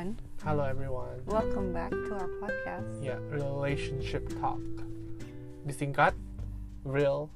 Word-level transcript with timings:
everyone. 0.00 0.16
Halo 0.40 0.64
everyone. 0.64 1.20
Welcome 1.28 1.76
back 1.76 1.92
to 1.92 2.12
our 2.16 2.30
podcast. 2.40 2.88
Ya, 3.04 3.20
relationship 3.28 4.24
talk. 4.40 4.60
Disingkat, 5.68 6.16
real 6.88 7.28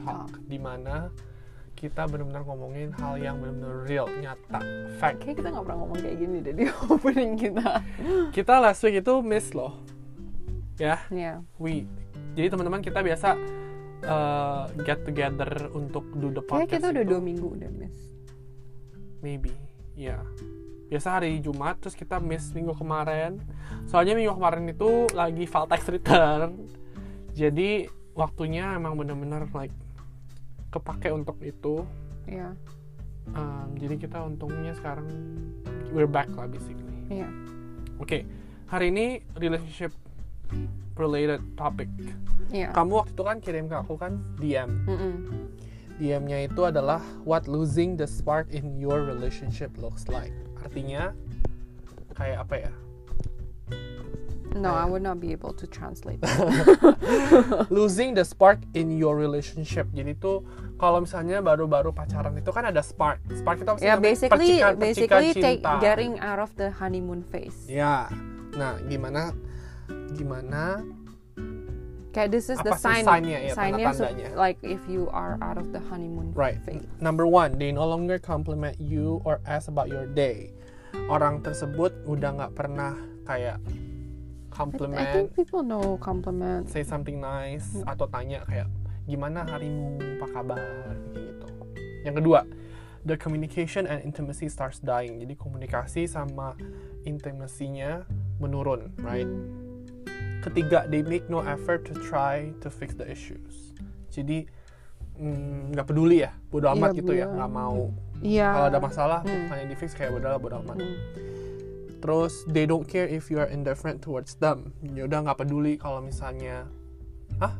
talk. 0.00 0.32
Talk. 0.32 0.32
Di 0.48 0.56
mana 0.56 1.12
kita 1.76 2.08
benar-benar 2.08 2.48
ngomongin 2.48 2.96
hal 2.96 3.20
yang 3.20 3.36
benar-benar 3.38 3.84
real, 3.84 4.08
nyata, 4.08 4.56
fact. 4.96 5.20
Kayak 5.20 5.36
kita 5.36 5.48
nggak 5.52 5.64
pernah 5.68 5.78
ngomong 5.84 5.98
kayak 6.00 6.16
gini 6.16 6.36
deh 6.40 6.54
di 6.56 6.64
opening 6.88 7.32
kita. 7.36 7.84
Kita 8.32 8.52
last 8.56 8.80
week 8.80 8.96
itu 8.96 9.14
miss 9.20 9.52
loh. 9.52 9.76
Ya, 10.80 11.04
Ya. 11.12 11.44
we. 11.60 11.84
Jadi 12.32 12.48
teman-teman 12.48 12.80
kita 12.80 13.04
biasa 13.04 13.36
uh, 14.08 14.64
get 14.80 15.04
together 15.04 15.68
untuk 15.76 16.08
do 16.16 16.32
the 16.32 16.40
Kayak 16.40 16.72
podcast. 16.72 16.72
kita 16.72 16.86
udah 16.88 17.04
itu. 17.04 17.10
dua 17.12 17.20
minggu 17.20 17.48
udah 17.52 17.70
miss. 17.76 17.96
Maybe, 19.20 19.52
ya. 19.92 20.24
Biasa 20.88 21.20
hari 21.20 21.36
Jumat, 21.44 21.76
terus 21.84 21.92
kita 21.92 22.16
miss 22.16 22.48
minggu 22.56 22.72
kemarin. 22.72 23.40
Soalnya 23.84 24.16
minggu 24.16 24.32
kemarin 24.36 24.64
itu 24.72 25.04
lagi 25.12 25.44
file 25.44 25.68
tax 25.68 25.84
return. 25.92 26.64
Jadi 27.36 27.86
waktunya 28.16 28.74
emang 28.74 28.96
bener-bener 28.96 29.46
like 29.52 29.74
kepake 30.72 31.12
untuk 31.12 31.36
itu. 31.44 31.84
Iya. 32.24 32.56
Um, 33.36 33.76
jadi 33.76 34.00
kita 34.00 34.24
untungnya 34.24 34.72
sekarang 34.72 35.06
we're 35.92 36.08
back 36.08 36.32
lah 36.32 36.48
basically. 36.48 36.96
Iya. 37.12 37.28
Oke, 38.00 38.24
hari 38.72 38.88
ini 38.88 39.20
relationship 39.36 39.92
related 40.96 41.44
topic. 41.54 41.88
Iya. 42.48 42.72
Kamu 42.72 43.04
waktu 43.04 43.12
itu 43.12 43.22
kan 43.22 43.36
kirim 43.44 43.64
ke 43.68 43.76
aku 43.76 43.94
kan 44.00 44.18
DM. 44.40 44.70
Mm-mm. 44.88 45.14
DM-nya 45.98 46.46
itu 46.46 46.62
adalah 46.62 47.02
what 47.26 47.50
losing 47.50 47.98
the 47.98 48.06
spark 48.06 48.46
in 48.54 48.78
your 48.78 49.02
relationship 49.02 49.74
looks 49.82 50.06
like. 50.06 50.30
Artinya 50.64 51.12
kayak 52.14 52.44
apa 52.46 52.54
ya? 52.58 52.72
No, 54.56 54.72
I 54.74 54.88
would 54.88 55.04
not 55.04 55.20
be 55.20 55.30
able 55.36 55.52
to 55.54 55.68
translate. 55.68 56.18
losing 57.70 58.16
the 58.16 58.24
spark 58.24 58.58
in 58.72 58.96
your 58.96 59.14
relationship. 59.14 59.86
Jadi 59.92 60.16
tuh 60.16 60.40
kalau 60.80 61.04
misalnya 61.04 61.44
baru-baru 61.44 61.92
pacaran 61.92 62.32
itu 62.34 62.48
kan 62.50 62.64
ada 62.66 62.80
spark. 62.80 63.20
Spark 63.28 63.60
itu 63.60 63.68
apa 63.70 63.78
sih 63.78 63.86
ya 63.86 63.94
namanya? 63.94 64.08
basically 64.08 64.32
Percikan- 64.58 64.76
percikan 64.80 64.80
basically 64.80 65.28
take 65.36 65.60
cinta. 65.62 65.78
getting 65.84 66.14
out 66.18 66.40
of 66.40 66.50
the 66.56 66.72
honeymoon 66.74 67.20
phase. 67.22 67.68
Ya. 67.68 68.08
Nah, 68.56 68.80
gimana 68.88 69.36
gimana 70.16 70.82
Kayak 72.08 72.28
this 72.32 72.48
is 72.48 72.56
the 72.64 72.72
Apa 72.72 72.80
sih 72.80 72.84
sign 72.88 73.04
sign-nya 73.04 73.38
ya, 73.38 73.52
sign-nya 73.52 73.88
so- 73.92 74.08
like 74.34 74.56
if 74.64 74.80
you 74.88 75.12
are 75.12 75.36
out 75.44 75.60
of 75.60 75.70
the 75.76 75.82
honeymoon 75.92 76.32
Right. 76.32 76.56
phase. 76.64 76.88
Number 76.98 77.28
one, 77.28 77.60
they 77.60 77.68
no 77.68 77.84
longer 77.84 78.16
compliment 78.16 78.80
you 78.80 79.20
or 79.28 79.44
ask 79.44 79.68
about 79.68 79.92
your 79.92 80.08
day. 80.08 80.56
Orang 81.12 81.44
tersebut 81.44 81.92
udah 82.08 82.30
nggak 82.32 82.52
pernah 82.56 82.96
kayak 83.28 83.60
I, 83.60 83.68
I 83.68 84.50
compliment, 84.50 85.06
think 85.12 85.36
people 85.36 85.62
know 85.62 86.00
compliments. 86.00 86.72
say 86.72 86.82
something 86.82 87.20
nice, 87.20 87.76
atau 87.84 88.08
tanya 88.08 88.42
kayak 88.42 88.66
gimana 89.04 89.46
harimu, 89.46 90.00
apa 90.18 90.26
kabar, 90.32 90.60
gitu. 91.12 91.46
Yang 92.02 92.14
kedua, 92.24 92.40
the 93.04 93.14
communication 93.14 93.86
and 93.86 94.02
intimacy 94.02 94.48
starts 94.48 94.80
dying. 94.80 95.20
Jadi 95.22 95.36
komunikasi 95.36 96.08
sama 96.08 96.56
intimasinya 97.06 98.02
menurun, 98.40 98.90
right? 98.98 99.28
Ketiga, 100.40 100.86
they 100.86 101.02
make 101.02 101.26
no 101.26 101.40
effort 101.40 101.82
to 101.84 101.92
try 102.00 102.54
to 102.58 102.68
fix 102.68 102.94
the 102.94 103.04
issues. 103.04 103.74
Jadi 104.08 104.46
mm, 105.14 105.74
nggak 105.74 105.86
peduli 105.86 106.22
ya, 106.22 106.32
bodo 106.48 106.70
amat 106.70 106.94
Iya, 106.94 106.98
gitu 107.02 107.12
ya, 107.12 107.26
bodo 107.26 107.36
nggak 107.36 107.52
mau. 107.52 107.80
Iya. 108.18 108.48
Kalau 108.50 108.66
ada 108.66 108.80
masalah, 108.80 109.20
Hmm. 109.22 109.46
hanya 109.48 109.64
di 109.66 109.74
fix 109.74 109.92
kayak 109.92 110.10
bodo 110.10 110.26
lah, 110.26 110.38
bodo 110.38 110.56
amat. 110.62 110.78
Hmm. 110.78 110.96
Terus 111.98 112.46
they 112.46 112.62
don't 112.62 112.86
care 112.86 113.06
if 113.06 113.26
you 113.26 113.36
are 113.36 113.50
indifferent 113.50 113.98
towards 113.98 114.38
them. 114.38 114.70
Ya 114.80 115.04
udah 115.04 115.26
nggak 115.26 115.38
peduli 115.38 115.74
kalau 115.74 115.98
misalnya, 115.98 116.70
ah, 117.38 117.58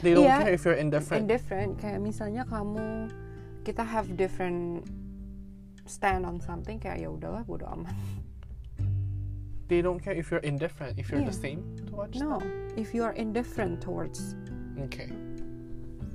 they 0.00 0.12
don't 0.12 0.28
Iya, 0.28 0.44
care 0.44 0.52
if 0.52 0.62
you're 0.62 0.76
indifferent. 0.76 1.24
indifferent 1.24 1.72
kayak 1.76 1.98
misalnya 1.98 2.44
kamu 2.44 3.08
kita 3.64 3.80
have 3.80 4.08
different 4.14 4.84
stand 5.84 6.24
on 6.24 6.36
something 6.38 6.76
kayak 6.76 7.00
ya 7.00 7.08
udahlah 7.08 7.40
bodo 7.42 7.64
amat 7.72 7.92
they 9.68 9.80
don't 9.80 10.00
care 10.00 10.16
if 10.16 10.32
you're 10.32 10.42
indifferent, 10.42 10.96
if 10.98 11.12
you're 11.12 11.20
Iya. 11.20 11.30
the 11.30 11.36
same 11.36 11.60
towards 11.86 12.16
no 12.16 12.40
them. 12.40 12.48
if 12.76 12.90
you 12.92 13.04
are 13.04 13.12
indifferent 13.14 13.78
towards 13.80 14.34
Okay. 14.78 15.10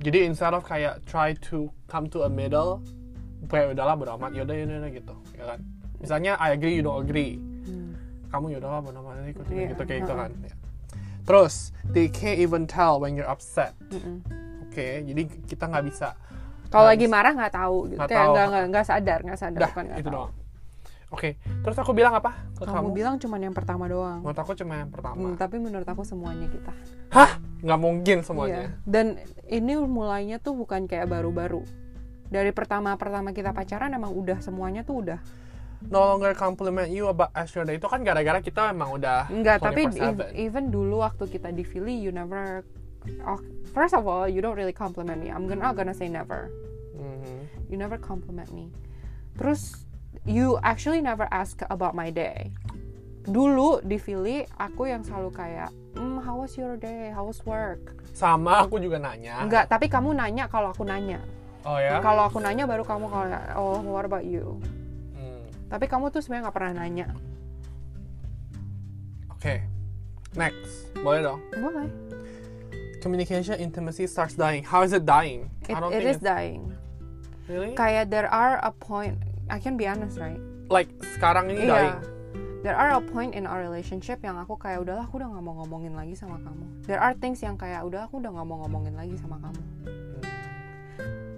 Jadi 0.00 0.24
instead 0.24 0.52
of 0.52 0.64
kayak 0.64 1.04
try 1.04 1.32
to 1.48 1.68
come 1.84 2.08
to 2.08 2.24
a 2.24 2.30
middle, 2.30 2.80
kayak 3.48 3.72
udahlah 3.72 3.96
bodo 3.96 4.16
amat, 4.16 4.32
yaudah 4.32 4.52
yaudah 4.52 4.76
yaudah 4.80 4.90
gitu, 4.92 5.14
ya 5.32 5.44
kan. 5.52 5.60
Misalnya 6.00 6.32
I 6.36 6.52
agree, 6.52 6.76
you 6.76 6.84
don't 6.84 7.00
agree. 7.00 7.40
Hmm. 7.64 7.96
Kamu 8.28 8.52
yaudahlah 8.52 8.80
bodo 8.84 9.00
amat 9.00 9.24
ikut 9.32 9.44
Iya, 9.48 9.72
gitu 9.72 9.82
kayak 9.84 10.00
gitu 10.04 10.12
uh-uh. 10.12 10.28
kan. 10.28 10.30
Ya. 10.44 10.54
Terus 11.24 11.54
they 11.88 12.08
can't 12.08 12.36
even 12.36 12.64
tell 12.64 13.00
when 13.00 13.16
you're 13.16 13.28
upset. 13.28 13.72
Mm-mm. 13.88 14.20
Oke, 14.68 15.04
jadi 15.04 15.22
kita 15.48 15.64
nggak 15.68 15.84
bisa 15.88 16.12
kalau 16.68 16.90
lagi 16.90 17.06
marah 17.06 17.30
nggak 17.30 17.54
tahu 17.54 17.86
gitu 17.86 18.02
kayak 18.02 18.26
nggak 18.34 18.64
nggak 18.74 18.84
sadar 18.84 19.18
nggak 19.22 19.38
sadar 19.38 19.60
Dah, 19.62 19.70
bukan 19.70 19.84
nggak 19.86 20.00
itu 20.02 20.08
tahu. 20.10 20.16
doang. 20.18 20.32
Oke, 21.12 21.36
terus 21.62 21.76
aku 21.76 21.92
bilang 21.92 22.12
apa 22.12 22.32
ke 22.54 22.64
kamu, 22.64 22.90
kamu? 22.90 22.96
bilang 22.96 23.14
cuman 23.18 23.40
yang 23.40 23.54
pertama 23.54 23.84
doang 23.86 24.20
Menurut 24.24 24.40
aku 24.40 24.52
cuma 24.56 24.80
yang 24.80 24.90
pertama. 24.90 25.16
Hmm, 25.16 25.36
tapi 25.36 25.56
menurut 25.60 25.86
aku 25.86 26.02
semuanya 26.02 26.48
kita 26.48 26.72
Hah? 27.12 27.38
Nggak 27.60 27.80
mungkin 27.80 28.18
semuanya. 28.20 28.54
Iya. 28.54 28.68
dan 28.84 29.06
ini 29.46 29.78
mulainya 29.78 30.36
tuh 30.38 30.56
bukan 30.56 30.84
kayak 30.84 31.06
baru-baru 31.06 31.62
dari 32.28 32.50
pertama-pertama 32.50 33.30
kita 33.30 33.54
pacaran 33.54 33.92
emang 33.92 34.10
udah 34.10 34.40
semuanya 34.40 34.82
tuh 34.82 35.04
udah 35.06 35.20
No 35.84 36.00
longer 36.00 36.32
compliment 36.32 36.88
you 36.88 37.12
about 37.12 37.28
Day 37.68 37.76
itu 37.76 37.84
kan 37.84 38.00
gara-gara 38.00 38.40
kita 38.40 38.72
emang 38.72 38.96
udah 38.96 39.28
Enggak, 39.28 39.60
tapi 39.60 39.84
24/7. 39.84 40.00
ev- 40.00 40.32
even 40.32 40.72
dulu 40.72 41.04
waktu 41.04 41.28
kita 41.28 41.52
di 41.52 41.60
Philly, 41.60 42.00
you 42.00 42.08
never. 42.08 42.64
Oh, 43.20 43.36
first 43.76 43.92
of 43.92 44.08
all, 44.08 44.24
you 44.24 44.40
don't 44.40 44.56
really 44.56 44.72
compliment 44.72 45.20
me. 45.20 45.28
I'm 45.28 45.44
gonna 45.44 45.60
not 45.60 45.76
gonna 45.76 45.92
say 45.92 46.08
never. 46.08 46.48
Mhm. 46.96 47.68
You 47.68 47.76
never 47.76 48.00
compliment 48.00 48.48
me. 48.48 48.72
Terus 49.36 49.83
you 50.24 50.56
actually 50.64 51.00
never 51.00 51.28
ask 51.30 51.60
about 51.68 51.92
my 51.92 52.08
day. 52.08 52.52
Dulu 53.24 53.80
di 53.84 53.96
Philly, 53.96 54.44
aku 54.60 54.88
yang 54.88 55.00
selalu 55.00 55.32
kayak, 55.32 55.72
hmm, 55.96 56.20
how 56.20 56.36
was 56.44 56.52
your 56.60 56.76
day? 56.76 57.08
How 57.08 57.24
was 57.24 57.40
work? 57.48 57.96
Sama 58.12 58.68
aku 58.68 58.76
juga 58.76 59.00
nanya. 59.00 59.40
Enggak, 59.40 59.68
tapi 59.72 59.88
kamu 59.88 60.12
nanya 60.12 60.44
kalau 60.48 60.72
aku 60.72 60.84
nanya. 60.84 61.20
Oh 61.64 61.80
ya? 61.80 61.96
Kalau 62.04 62.28
aku 62.28 62.44
nanya 62.44 62.68
baru 62.68 62.84
kamu 62.84 63.08
kalau 63.08 63.40
oh 63.56 63.80
what 63.88 64.04
about 64.04 64.28
you? 64.28 64.60
Hmm. 65.16 65.40
Tapi 65.72 65.88
kamu 65.88 66.12
tuh 66.12 66.20
sebenarnya 66.20 66.52
nggak 66.52 66.56
pernah 66.56 66.72
nanya. 66.84 67.08
Oke. 69.32 69.64
Next. 70.36 70.92
Boleh 71.00 71.24
dong. 71.24 71.40
Boleh. 71.56 71.88
Communication 73.00 73.56
intimacy 73.56 74.04
starts 74.04 74.36
dying. 74.36 74.64
How 74.64 74.84
is 74.84 74.92
it 74.92 75.08
dying? 75.08 75.48
It, 75.64 75.76
I 75.76 75.80
don't 75.80 75.92
it 75.92 76.04
think 76.04 76.16
is 76.16 76.20
dying. 76.20 76.72
Really? 77.48 77.72
Kayak 77.76 78.12
there 78.12 78.28
are 78.28 78.60
a 78.60 78.72
point. 78.72 79.20
I 79.46 79.58
can 79.60 79.76
be 79.76 79.84
honest, 79.84 80.16
right? 80.16 80.40
Like 80.68 80.88
sekarang 81.16 81.52
ini 81.52 81.68
dying. 81.68 81.96
Iya. 82.00 82.12
There 82.64 82.72
are 82.72 82.96
a 82.96 83.02
point 83.04 83.36
in 83.36 83.44
our 83.44 83.60
relationship 83.60 84.24
yang 84.24 84.40
aku 84.40 84.56
kayak 84.56 84.80
udahlah 84.80 85.04
aku 85.04 85.20
udah 85.20 85.28
nggak 85.28 85.44
mau 85.44 85.60
ngomongin 85.60 85.92
lagi 85.92 86.16
sama 86.16 86.40
kamu. 86.40 86.64
There 86.88 86.96
are 86.96 87.12
things 87.12 87.44
yang 87.44 87.60
kayak 87.60 87.84
udah 87.84 88.08
aku 88.08 88.24
udah 88.24 88.32
nggak 88.32 88.46
mau 88.48 88.64
ngomongin 88.64 88.96
lagi 88.96 89.20
sama 89.20 89.36
kamu. 89.36 89.60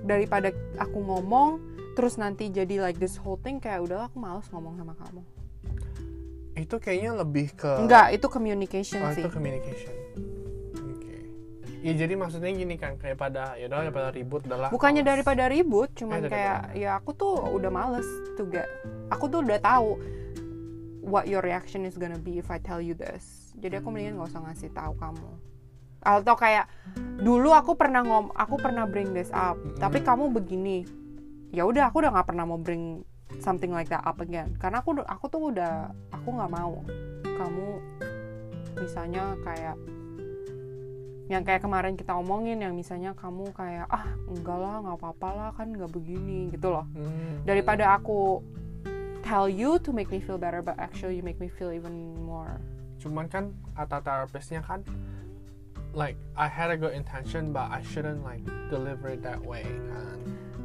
Daripada 0.06 0.54
aku 0.78 0.98
ngomong 1.02 1.58
terus 1.98 2.14
nanti 2.14 2.46
jadi 2.46 2.78
like 2.78 3.02
this 3.02 3.18
whole 3.18 3.42
thing 3.42 3.58
kayak 3.58 3.82
udahlah 3.82 4.06
aku 4.06 4.22
males 4.22 4.46
ngomong 4.54 4.78
sama 4.78 4.94
kamu. 4.94 5.20
Itu 6.54 6.78
kayaknya 6.78 7.18
lebih 7.18 7.58
ke 7.58 7.68
Enggak, 7.82 8.14
itu 8.14 8.26
communication 8.30 9.02
Oh, 9.02 9.10
sih. 9.10 9.26
itu 9.26 9.28
communication. 9.28 9.92
Ya 11.86 11.94
jadi 11.94 12.18
maksudnya 12.18 12.50
gini 12.50 12.74
kan 12.74 12.98
kayak 12.98 13.14
pada 13.14 13.54
ya 13.54 13.70
udah 13.70 13.86
daripada 13.86 14.10
ribut 14.10 14.42
udahlah. 14.42 14.74
Bukannya 14.74 15.06
males. 15.06 15.10
daripada 15.14 15.42
ribut, 15.46 15.88
cuman 15.94 16.18
Eh, 16.18 16.20
daripada 16.26 16.34
kayak 16.34 16.60
ya 16.74 16.90
aku 16.98 17.10
tuh 17.14 17.34
udah 17.54 17.70
males 17.70 18.08
to 18.34 18.42
get. 18.50 18.66
Aku 19.14 19.30
tuh 19.30 19.46
udah 19.46 19.62
tahu 19.62 19.94
what 21.06 21.30
your 21.30 21.38
reaction 21.46 21.86
is 21.86 21.94
gonna 21.94 22.18
be 22.18 22.42
if 22.42 22.50
I 22.50 22.58
tell 22.58 22.82
you 22.82 22.98
this. 22.98 23.54
Jadi 23.62 23.78
aku 23.78 23.94
mendingan 23.94 24.18
gak 24.18 24.34
usah 24.34 24.42
ngasih 24.50 24.74
tahu 24.74 24.98
kamu. 24.98 25.30
Atau 26.02 26.34
kayak 26.34 26.66
dulu 27.22 27.54
aku 27.54 27.78
pernah 27.78 28.02
ngom, 28.02 28.34
aku 28.34 28.58
pernah 28.58 28.82
bring 28.90 29.14
this 29.14 29.30
up, 29.30 29.54
tapi 29.78 30.02
kamu 30.02 30.34
begini. 30.34 30.82
Ya 31.54 31.62
udah, 31.62 31.88
aku 31.88 32.02
udah 32.02 32.10
nggak 32.10 32.34
pernah 32.34 32.44
mau 32.50 32.58
bring 32.58 33.06
something 33.38 33.70
like 33.70 33.86
that 33.86 34.02
up 34.02 34.18
again. 34.18 34.58
Karena 34.58 34.82
aku 34.82 34.98
aku 35.06 35.24
tuh 35.30 35.54
udah 35.54 35.94
aku 36.10 36.34
nggak 36.34 36.50
mau 36.50 36.82
kamu 37.22 37.68
misalnya 38.76 39.38
kayak 39.40 39.78
yang 41.26 41.42
kayak 41.42 41.58
kemarin 41.58 41.94
kita 41.94 42.14
omongin 42.14 42.62
yang 42.62 42.70
misalnya 42.72 43.10
kamu 43.12 43.50
kayak 43.50 43.90
ah 43.90 44.06
enggak 44.26 44.54
lah 44.54 44.78
nggak 44.78 44.96
apa-apa 44.96 45.28
lah 45.30 45.48
kan 45.52 45.74
nggak 45.74 45.90
begini 45.90 46.50
gitu 46.50 46.70
loh 46.70 46.86
Hmm. 46.94 47.42
daripada 47.42 47.94
aku 47.94 48.38
tell 49.20 49.50
you 49.50 49.74
to 49.76 49.90
make 49.90 50.06
me 50.06 50.18
feel 50.18 50.38
better 50.38 50.60
but 50.60 50.78
actually 50.78 51.18
you 51.18 51.22
make 51.22 51.38
me 51.38 51.48
feel 51.48 51.74
even 51.74 51.92
more 52.22 52.62
Cuman 52.96 53.26
kan 53.26 53.50
kata 53.74 54.00
terapisnya 54.00 54.62
kan 54.62 54.86
like 55.92 56.14
I 56.34 56.46
had 56.46 56.70
a 56.70 56.78
good 56.78 56.94
intention 56.94 57.50
but 57.50 57.68
I 57.68 57.82
shouldn't 57.82 58.22
like 58.22 58.46
deliver 58.68 59.10
it 59.10 59.20
that 59.22 59.42
way 59.42 59.66
kan. 59.90 60.18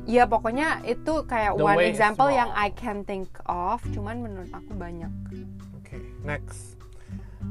ya 0.06 0.26
pokoknya 0.26 0.82
itu 0.82 1.26
kayak 1.26 1.58
The 1.58 1.66
one 1.66 1.82
example 1.82 2.30
yang 2.30 2.50
I 2.54 2.70
can 2.70 3.02
think 3.02 3.30
of 3.46 3.82
cuman 3.90 4.22
menurut 4.22 4.50
aku 4.50 4.74
banyak 4.74 5.10
Okay, 5.82 6.00
next. 6.24 6.80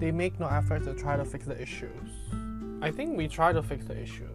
They 0.00 0.08
make 0.08 0.40
no 0.40 0.48
effort 0.48 0.80
to 0.88 0.96
try 0.96 1.12
to 1.12 1.28
fix 1.28 1.44
the 1.44 1.52
issues. 1.54 2.08
I 2.80 2.88
think 2.90 3.16
we 3.16 3.28
try 3.28 3.52
to 3.52 3.60
fix 3.60 3.84
the 3.84 3.96
issues. 3.96 4.32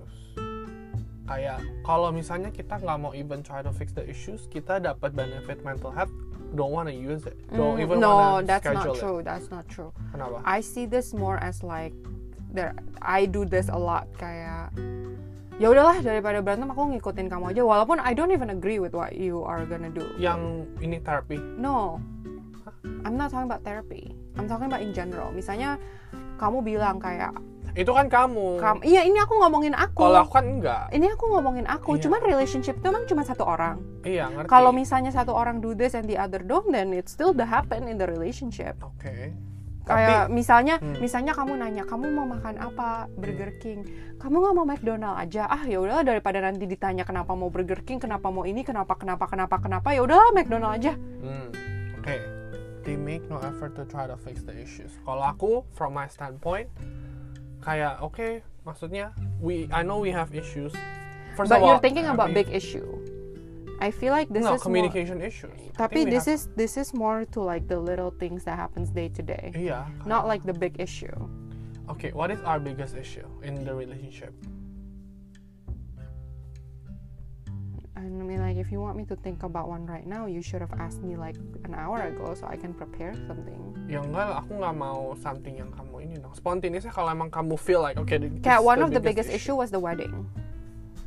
Kayak 1.25 1.65
kalau 1.81 2.13
misalnya 2.13 2.53
kita 2.53 2.77
nggak 2.77 2.97
mau 3.01 3.09
even 3.17 3.41
try 3.41 3.65
to 3.65 3.73
fix 3.73 3.89
the 3.89 4.05
issues, 4.05 4.45
kita 4.45 4.77
dapat 4.77 5.17
benefit 5.17 5.65
mental 5.65 5.89
health, 5.89 6.13
don't 6.53 6.69
wanna 6.69 6.93
use 6.93 7.25
it. 7.25 7.33
Don't 7.49 7.81
Mm, 7.81 7.83
even 7.89 7.95
no, 7.97 8.13
wanna 8.13 8.45
that's 8.45 8.69
not 8.69 8.93
true. 8.93 9.25
That's 9.25 9.49
not 9.49 9.65
true. 9.65 9.89
it. 9.89 10.13
Kenapa? 10.13 10.45
I 10.45 10.61
see 10.61 10.85
this 10.85 11.17
more 11.17 11.41
as 11.41 11.65
like 11.65 11.97
there 12.53 12.77
I 13.01 13.25
do 13.25 13.41
this 13.41 13.73
a 13.73 13.75
lot 13.75 14.05
kayak 14.21 14.69
ya 15.57 15.67
udahlah 15.71 16.05
daripada 16.05 16.45
berantem 16.45 16.69
aku 16.69 16.93
ngikutin 16.93 17.25
kamu 17.25 17.57
aja 17.57 17.65
walaupun 17.65 17.97
I 17.97 18.13
don't 18.13 18.29
even 18.29 18.53
agree 18.53 18.77
with 18.77 18.93
what 18.93 19.17
you 19.17 19.41
are 19.41 19.65
gonna 19.65 19.89
do. 19.89 20.05
Yang 20.21 20.69
ini 20.85 21.01
therapy. 21.01 21.41
No. 21.57 21.97
I'm 23.01 23.17
not 23.17 23.33
talking 23.33 23.49
about 23.49 23.65
therapy. 23.65 24.13
I'm 24.37 24.45
talking 24.45 24.69
about 24.69 24.85
in 24.85 24.93
general. 24.93 25.33
Misalnya 25.33 25.81
kamu 26.37 26.61
bilang 26.61 27.01
kayak 27.01 27.33
Itu 27.75 27.91
kan 27.91 28.07
kamu. 28.07 28.57
kam 28.57 28.79
iya 28.81 29.03
ini 29.03 29.19
aku 29.19 29.35
ngomongin 29.35 29.75
aku. 29.75 29.99
Kalau 30.01 30.23
aku 30.23 30.31
kan 30.33 30.45
enggak. 30.47 30.87
ini 30.89 31.11
aku 31.11 31.27
ngomongin 31.27 31.67
aku, 31.67 31.99
Iya. 31.99 32.07
cuman 32.07 32.21
relationship 32.23 32.79
itu 32.79 32.87
emang 32.87 33.03
cuma 33.03 33.21
satu 33.21 33.43
orang. 33.43 33.83
Iya, 34.01 34.31
ngerti. 34.31 34.47
Kalau 34.47 34.71
misalnya 34.71 35.11
satu 35.11 35.31
orang 35.31 35.59
do 35.59 35.75
this 35.75 35.91
and 35.91 36.07
the 36.07 36.15
other 36.15 36.39
don't, 36.39 36.71
then 36.71 36.89
it 36.89 37.05
still 37.05 37.35
the 37.35 37.43
happen 37.43 37.85
in 37.85 37.95
the 37.95 38.07
relationship. 38.07 38.79
Oke. 38.79 39.35
Kayak 39.85 40.33
misalnya, 40.33 40.81
Hmm. 40.81 40.97
misalnya 40.97 41.37
kamu 41.37 41.61
nanya, 41.61 41.83
kamu 41.85 42.09
mau 42.09 42.25
makan 42.25 42.57
apa? 42.57 43.05
Burger 43.13 43.53
King. 43.59 43.85
Kamu 44.17 44.33
nggak 44.33 44.55
mau 44.55 44.65
McDonald 44.65 45.13
aja? 45.13 45.45
Ah 45.45 45.61
ya 45.61 45.77
udahlah 45.77 46.01
daripada 46.01 46.41
nanti 46.41 46.65
ditanya 46.65 47.05
kenapa 47.05 47.37
mau 47.37 47.53
Burger 47.53 47.85
King, 47.85 48.01
kenapa 48.01 48.33
mau 48.33 48.49
ini, 48.49 48.65
kenapa 48.65 48.97
kenapa 48.97 49.29
kenapa 49.29 49.61
kenapa 49.61 49.93
ya 49.93 50.01
udahlah 50.01 50.33
McDonald 50.33 50.73
aja. 50.73 50.97
Hmm, 50.97 51.53
Oke. 51.99 52.17
They 52.81 52.93
make 52.95 53.25
no 53.27 53.37
effort 53.39 53.73
to 53.75 53.85
try 53.85 54.05
to 54.05 54.13
fix 54.15 54.41
the 54.41 54.53
issues. 54.53 54.93
Kalau 55.01 55.21
aku, 55.21 55.51
from 55.73 55.93
my 55.93 56.05
standpoint, 56.05 56.69
kayak 57.65 57.97
oke, 58.05 58.45
maksudnya 58.61 59.09
we 59.41 59.65
I 59.73 59.81
know 59.81 59.97
we 59.97 60.13
have 60.13 60.29
issues. 60.37 60.71
First 61.33 61.49
But 61.51 61.59
all, 61.59 61.67
you're 61.75 61.83
thinking 61.83 62.05
about 62.07 62.31
big 62.31 62.47
issue. 62.53 62.85
I 63.83 63.91
feel 63.91 64.15
like 64.15 64.31
this 64.31 64.45
no 64.47 64.55
is 64.55 64.63
more, 64.63 64.71
communication 64.71 65.19
issues. 65.19 65.51
I 65.75 65.89
tapi 65.89 66.07
this 66.07 66.31
have- 66.31 66.39
is 66.39 66.47
this 66.55 66.79
is 66.79 66.95
more 66.95 67.27
to 67.35 67.43
like 67.43 67.67
the 67.67 67.75
little 67.75 68.13
things 68.15 68.47
that 68.47 68.55
happens 68.55 68.87
day 68.87 69.11
to 69.11 69.19
day, 69.19 69.51
iya. 69.51 69.83
not 70.07 70.29
like 70.31 70.47
the 70.47 70.55
big 70.55 70.79
issue. 70.79 71.11
Okay, 71.91 72.15
what 72.15 72.31
is 72.31 72.39
our 72.47 72.57
biggest 72.57 72.95
issue 72.95 73.27
in 73.43 73.67
the 73.67 73.75
relationship? 73.75 74.31
I 77.95 78.01
mean, 78.01 78.41
like, 78.41 78.57
if 78.57 78.71
you 78.71 78.81
want 78.81 78.97
me 78.97 79.05
to 79.05 79.15
think 79.15 79.43
about 79.43 79.69
one 79.69 79.85
right 79.85 80.05
now, 80.05 80.25
you 80.25 80.41
should 80.41 80.59
have 80.59 80.73
asked 80.79 81.01
me 81.01 81.15
like 81.15 81.35
an 81.63 81.73
hour 81.73 82.01
ago 82.01 82.35
so 82.35 82.45
I 82.45 82.57
can 82.57 82.73
prepare 82.73 83.15
something. 83.27 83.87
Ya 83.87 84.03
enggak, 84.03 84.25
lah, 84.27 84.43
aku 84.43 84.59
nggak 84.59 84.75
mau 84.75 85.15
something 85.23 85.55
yang 85.55 85.71
kamu 85.71 86.03
ini 86.03 86.15
dong. 86.19 86.35
Kalau 86.91 87.09
emang 87.09 87.31
kamu 87.31 87.55
feel 87.55 87.79
like 87.79 87.95
okay, 87.95 88.19
this 88.19 88.35
Kayak 88.43 88.67
one 88.67 88.83
of 88.83 88.91
the 88.91 88.99
biggest 88.99 89.31
issue 89.31 89.55
was 89.55 89.71
the 89.71 89.79
wedding. 89.79 90.27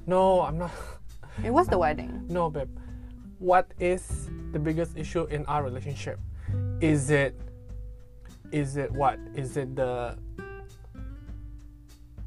No, 0.09 0.41
I'm 0.41 0.57
not. 0.57 0.73
It 1.45 1.53
was 1.53 1.69
the 1.69 1.79
wedding. 1.79 2.27
No, 2.27 2.51
babe. 2.51 2.73
What 3.39 3.71
is 3.79 4.27
the 4.51 4.59
biggest 4.59 4.97
issue 4.99 5.31
in 5.31 5.47
our 5.47 5.63
relationship? 5.63 6.19
Is 6.81 7.13
it 7.13 7.37
is 8.51 8.81
it 8.81 8.91
what? 8.91 9.21
Is 9.37 9.61
it 9.61 9.77
the 9.77 10.17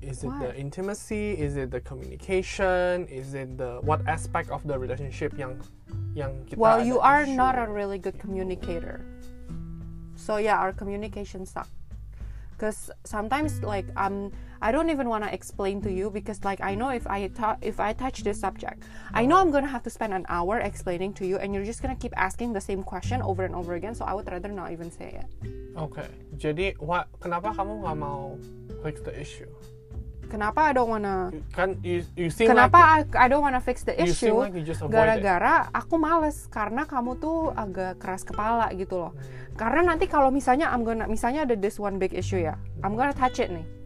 is 0.01 0.23
it 0.23 0.33
the 0.39 0.51
intimacy? 0.57 1.37
Is 1.37 1.55
it 1.57 1.71
the 1.71 1.79
communication? 1.79 3.05
Is 3.07 3.33
it 3.33 3.57
the 3.57 3.79
what 3.81 4.01
aspect 4.07 4.49
of 4.49 4.65
the 4.65 4.77
relationship 4.77 5.37
yang 5.37 5.61
yang 6.17 6.43
kita 6.49 6.57
Well, 6.57 6.81
you 6.81 6.99
are 6.99 7.23
issue? 7.23 7.37
not 7.37 7.57
a 7.57 7.69
really 7.69 7.97
good 7.97 8.17
communicator. 8.17 9.05
So 10.17 10.37
yeah, 10.37 10.57
our 10.57 10.73
communication 10.73 11.45
sucks. 11.45 11.69
Cause 12.61 12.93
sometimes 13.09 13.65
like 13.65 13.89
um 13.97 14.29
I 14.61 14.69
don't 14.69 14.93
even 14.93 15.09
want 15.09 15.25
to 15.25 15.33
explain 15.33 15.81
to 15.81 15.89
you 15.89 16.13
because 16.13 16.45
like 16.45 16.61
I 16.61 16.77
know 16.77 16.93
if 16.93 17.09
I 17.09 17.25
ta- 17.33 17.57
if 17.65 17.81
I 17.81 17.89
touch 17.97 18.21
this 18.21 18.37
subject, 18.37 18.85
I 19.17 19.25
know 19.25 19.41
I'm 19.41 19.49
gonna 19.49 19.65
have 19.65 19.81
to 19.89 19.89
spend 19.89 20.13
an 20.13 20.29
hour 20.29 20.61
explaining 20.61 21.17
to 21.17 21.25
you, 21.25 21.41
and 21.41 21.57
you're 21.57 21.65
just 21.65 21.81
gonna 21.81 21.97
keep 21.97 22.13
asking 22.13 22.53
the 22.53 22.61
same 22.61 22.85
question 22.85 23.25
over 23.25 23.41
and 23.41 23.57
over 23.57 23.73
again. 23.73 23.97
So 23.97 24.05
I 24.05 24.13
would 24.13 24.29
rather 24.29 24.53
not 24.53 24.69
even 24.69 24.93
say 24.93 25.17
it. 25.17 25.25
Okay, 25.73 26.05
jadi 26.37 26.77
what? 26.77 27.09
Kenapa 27.17 27.49
kamu 27.57 27.81
nggak 27.81 27.97
mau 27.97 28.37
fix 28.85 29.01
the 29.01 29.13
issue? 29.17 29.49
Kenapa 30.31 30.59
I 30.63 30.71
don't 30.71 30.87
wanna 30.87 31.35
Kan 31.51 31.75
you, 31.83 32.07
you 32.15 32.31
seem 32.31 32.47
Kenapa 32.47 33.03
like 33.03 33.11
I, 33.19 33.25
I 33.25 33.27
don't 33.27 33.43
wanna 33.43 33.59
fix 33.59 33.83
the 33.83 33.91
issue? 33.99 34.31
like. 34.87 34.95
Gara-gara 34.95 35.67
aku 35.75 35.99
males 35.99 36.47
karena 36.47 36.87
kamu 36.87 37.19
tuh 37.19 37.51
agak 37.51 37.99
keras 37.99 38.23
kepala 38.23 38.71
gitu 38.71 38.95
loh. 38.95 39.11
Hmm. 39.11 39.59
Karena 39.59 39.91
nanti 39.91 40.07
kalau 40.07 40.31
misalnya 40.31 40.71
I'm 40.71 40.87
gonna 40.87 41.03
misalnya 41.11 41.43
ada 41.43 41.59
this 41.59 41.75
one 41.75 41.99
big 41.99 42.15
issue 42.15 42.39
ya, 42.39 42.55
I'm 42.79 42.95
gonna 42.95 43.11
touch 43.11 43.43
it 43.43 43.51
nih. 43.51 43.80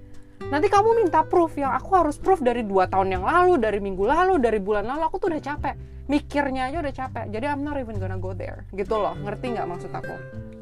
Nanti 0.45 0.69
kamu 0.69 1.01
minta 1.01 1.25
proof 1.25 1.57
yang 1.57 1.73
aku 1.73 1.97
harus 1.97 2.21
proof 2.21 2.37
dari 2.37 2.61
dua 2.61 2.85
tahun 2.85 3.17
yang 3.17 3.23
lalu, 3.25 3.57
dari 3.57 3.81
minggu 3.81 4.05
lalu, 4.05 4.37
dari 4.37 4.61
bulan 4.61 4.85
lalu, 4.85 5.09
aku 5.09 5.17
tuh 5.17 5.33
udah 5.33 5.41
capek. 5.41 5.73
Mikirnya 6.05 6.69
aja 6.69 6.85
udah 6.85 6.93
capek. 6.93 7.25
Jadi 7.33 7.45
I'm 7.49 7.65
not 7.65 7.81
even 7.81 7.97
gonna 7.97 8.21
go 8.21 8.29
there. 8.37 8.69
Gitu 8.69 8.93
loh. 8.93 9.17
Ngerti 9.25 9.57
nggak 9.57 9.65
maksud 9.65 9.89
aku? 9.89 10.13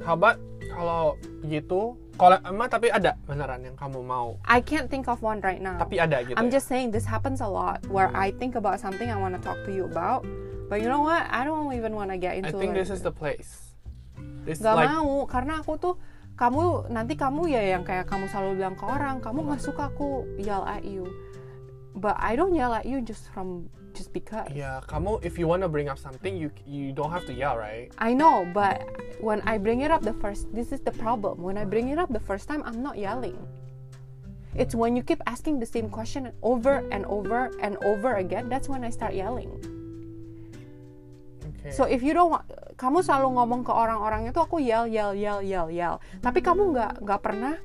How 0.08 0.16
about 0.16 0.40
kalau 0.72 1.20
gitu? 1.44 2.00
Kalau 2.16 2.38
emang 2.48 2.72
tapi 2.72 2.88
ada 2.96 3.20
beneran 3.28 3.60
yang 3.68 3.76
kamu 3.76 4.00
mau? 4.08 4.40
I 4.48 4.64
can't 4.64 4.88
think 4.88 5.12
of 5.12 5.20
one 5.20 5.44
right 5.44 5.60
now. 5.60 5.76
Tapi 5.76 6.00
ada 6.00 6.24
gitu. 6.24 6.40
I'm 6.40 6.48
ya? 6.48 6.64
just 6.64 6.72
saying 6.72 6.96
this 6.96 7.04
happens 7.04 7.44
a 7.44 7.50
lot 7.50 7.84
where 7.92 8.08
I 8.16 8.32
think 8.32 8.56
about 8.56 8.80
something 8.80 9.12
I 9.12 9.20
want 9.20 9.36
to 9.36 9.42
talk 9.44 9.60
to 9.68 9.72
you 9.76 9.84
about, 9.84 10.24
but 10.72 10.80
you 10.80 10.88
know 10.88 11.04
what? 11.04 11.28
I 11.28 11.44
don't 11.44 11.76
even 11.76 11.92
want 11.92 12.08
to 12.14 12.18
get 12.22 12.40
I 12.40 12.46
into 12.46 12.56
think 12.56 12.72
like, 12.72 12.88
this 12.88 12.94
is 12.94 13.04
the 13.04 13.12
place. 13.12 13.76
This 14.48 14.64
Gak 14.64 14.80
like 14.80 14.88
mau 14.88 15.28
karena 15.28 15.60
aku 15.60 15.76
tuh 15.76 15.96
kamu 16.34 16.90
nanti 16.90 17.14
kamu 17.14 17.46
ya 17.46 17.62
yang 17.78 17.86
kayak 17.86 18.10
kamu 18.10 18.26
selalu 18.26 18.58
bilang 18.58 18.76
ke 18.76 18.86
orang 18.90 19.22
kamu 19.22 19.46
nggak 19.46 19.62
suka 19.62 19.94
aku 19.94 20.26
yell 20.42 20.66
at 20.66 20.82
you. 20.82 21.06
But 21.94 22.18
I 22.18 22.34
don't 22.34 22.58
yell 22.58 22.74
at 22.74 22.90
you 22.90 23.06
just 23.06 23.30
from 23.30 23.70
just 23.94 24.10
because. 24.10 24.50
Ya 24.50 24.82
kamu 24.90 25.22
if 25.22 25.38
you 25.38 25.46
wanna 25.46 25.70
bring 25.70 25.94
up 25.94 26.02
something 26.02 26.34
you 26.34 26.50
you 26.66 26.90
don't 26.90 27.14
have 27.14 27.30
to 27.30 27.34
yell 27.34 27.54
right? 27.54 27.94
I 28.02 28.18
know 28.18 28.50
but 28.50 28.82
when 29.22 29.46
I 29.46 29.62
bring 29.62 29.86
it 29.86 29.94
up 29.94 30.02
the 30.02 30.18
first 30.18 30.50
this 30.50 30.74
is 30.74 30.82
the 30.82 30.94
problem. 30.94 31.46
When 31.46 31.54
I 31.54 31.70
bring 31.70 31.94
it 31.94 32.02
up 32.02 32.10
the 32.10 32.24
first 32.24 32.50
time 32.50 32.66
I'm 32.66 32.82
not 32.82 32.98
yelling. 32.98 33.38
It's 34.58 34.74
when 34.78 34.94
you 34.94 35.02
keep 35.02 35.22
asking 35.26 35.62
the 35.62 35.66
same 35.66 35.90
question 35.90 36.30
over 36.46 36.86
and 36.94 37.06
over 37.10 37.50
and 37.62 37.78
over 37.82 38.22
again 38.22 38.50
that's 38.50 38.70
when 38.70 38.86
I 38.86 38.94
start 38.94 39.18
yelling 39.18 39.50
Okay. 41.64 41.72
So 41.72 41.88
if 41.88 42.04
you 42.04 42.12
don't 42.12 42.36
want, 42.36 42.44
kamu 42.76 43.00
selalu 43.00 43.40
ngomong 43.40 43.64
ke 43.64 43.72
orang-orang 43.72 44.28
itu 44.28 44.36
aku 44.36 44.60
yell 44.60 44.84
yell 44.84 45.16
yell 45.16 45.40
yell 45.40 45.72
yell. 45.72 46.04
Tapi 46.20 46.44
kamu 46.44 46.76
nggak 46.76 47.00
nggak 47.00 47.22
pernah 47.24 47.56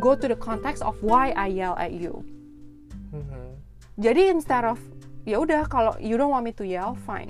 go 0.00 0.16
to 0.16 0.24
the 0.24 0.38
context 0.40 0.80
of 0.80 0.96
why 1.04 1.36
I 1.36 1.52
yell 1.52 1.76
at 1.76 1.92
you. 1.92 2.24
Mhm. 3.12 3.60
Jadi 4.00 4.32
instead 4.32 4.64
of 4.64 4.80
ya 5.28 5.36
udah 5.36 5.68
kalau 5.68 5.92
you 6.00 6.16
don't 6.16 6.32
want 6.32 6.48
me 6.48 6.56
to 6.56 6.64
yell, 6.64 6.96
fine. 7.04 7.28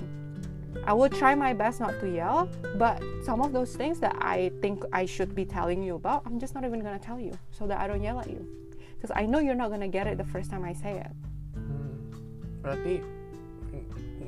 I 0.87 0.95
will 0.95 1.11
try 1.11 1.35
my 1.35 1.51
best 1.51 1.83
not 1.83 1.99
to 1.99 2.07
yell, 2.07 2.47
but 2.79 3.03
some 3.27 3.43
of 3.43 3.51
those 3.51 3.75
things 3.75 3.99
that 3.99 4.15
I 4.19 4.51
think 4.63 4.83
I 4.95 5.03
should 5.03 5.35
be 5.35 5.43
telling 5.43 5.83
you 5.83 5.99
about, 5.99 6.23
I'm 6.23 6.39
just 6.39 6.55
not 6.55 6.63
even 6.63 6.79
gonna 6.79 7.03
tell 7.03 7.19
you 7.19 7.35
so 7.51 7.67
that 7.67 7.83
I 7.83 7.87
don't 7.87 8.01
yell 8.01 8.19
at 8.19 8.31
you. 8.31 8.43
Because 8.95 9.11
I 9.11 9.27
know 9.27 9.43
you're 9.43 9.59
not 9.59 9.71
gonna 9.71 9.91
get 9.91 10.07
it 10.07 10.15
the 10.15 10.27
first 10.27 10.51
time 10.51 10.63
I 10.63 10.71
say 10.71 11.03
it. 11.03 11.11
Hmm. 11.55 11.99
Berarti 12.63 13.03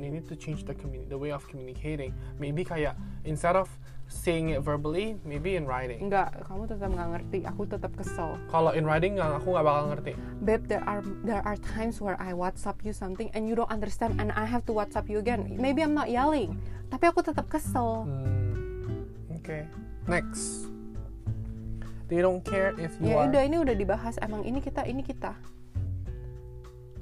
you 0.06 0.14
need 0.14 0.30
to 0.30 0.38
change 0.38 0.64
the 0.64 0.78
communi- 0.78 1.10
the 1.10 1.18
way 1.18 1.34
of 1.34 1.42
communicating. 1.50 2.14
Maybe 2.38 2.62
kayak 2.62 2.94
instead 3.26 3.58
of 3.58 3.66
saying 4.06 4.54
it 4.54 4.62
verbally, 4.62 5.18
maybe 5.26 5.58
in 5.58 5.66
writing. 5.66 5.98
Enggak, 5.98 6.46
kamu 6.46 6.70
tetap 6.70 6.94
nggak 6.94 7.10
ngerti. 7.18 7.40
Aku 7.50 7.66
tetap 7.66 7.90
kesel. 7.98 8.38
Kalau 8.54 8.70
in 8.78 8.86
writing 8.86 9.18
nggak 9.18 9.42
aku 9.42 9.58
nggak 9.58 9.66
bakal 9.66 9.84
ngerti. 9.90 10.14
babe 10.46 10.62
there 10.70 10.86
are 10.86 11.02
there 11.26 11.42
are 11.42 11.58
times 11.58 11.98
where 11.98 12.14
I 12.22 12.38
WhatsApp 12.38 12.86
you 12.86 12.94
something 12.94 13.34
and 13.34 13.50
you 13.50 13.58
don't 13.58 13.72
understand 13.74 14.22
and 14.22 14.30
I 14.30 14.46
have 14.46 14.62
to 14.70 14.78
WhatsApp 14.78 15.10
you 15.10 15.18
again 15.18 15.50
maybe 15.58 15.82
I'm 15.82 15.98
not 15.98 16.14
yelling 16.14 16.62
tapi 16.94 17.10
aku 17.10 17.26
tetap 17.26 17.50
kesel 17.50 18.06
Hmm. 18.06 19.42
Okay. 19.42 19.66
Next. 20.06 20.70
They 22.06 22.22
don't 22.22 22.46
care 22.46 22.78
if 22.78 22.94
you 23.02 23.10
ya 23.10 23.26
are 23.26 23.34
udah 23.34 23.42
ini 23.42 23.58
udah 23.58 23.74
dibahas 23.74 24.22
emang 24.22 24.46
ini 24.46 24.62
kita 24.62 24.86
ini 24.86 25.02
kita 25.02 25.34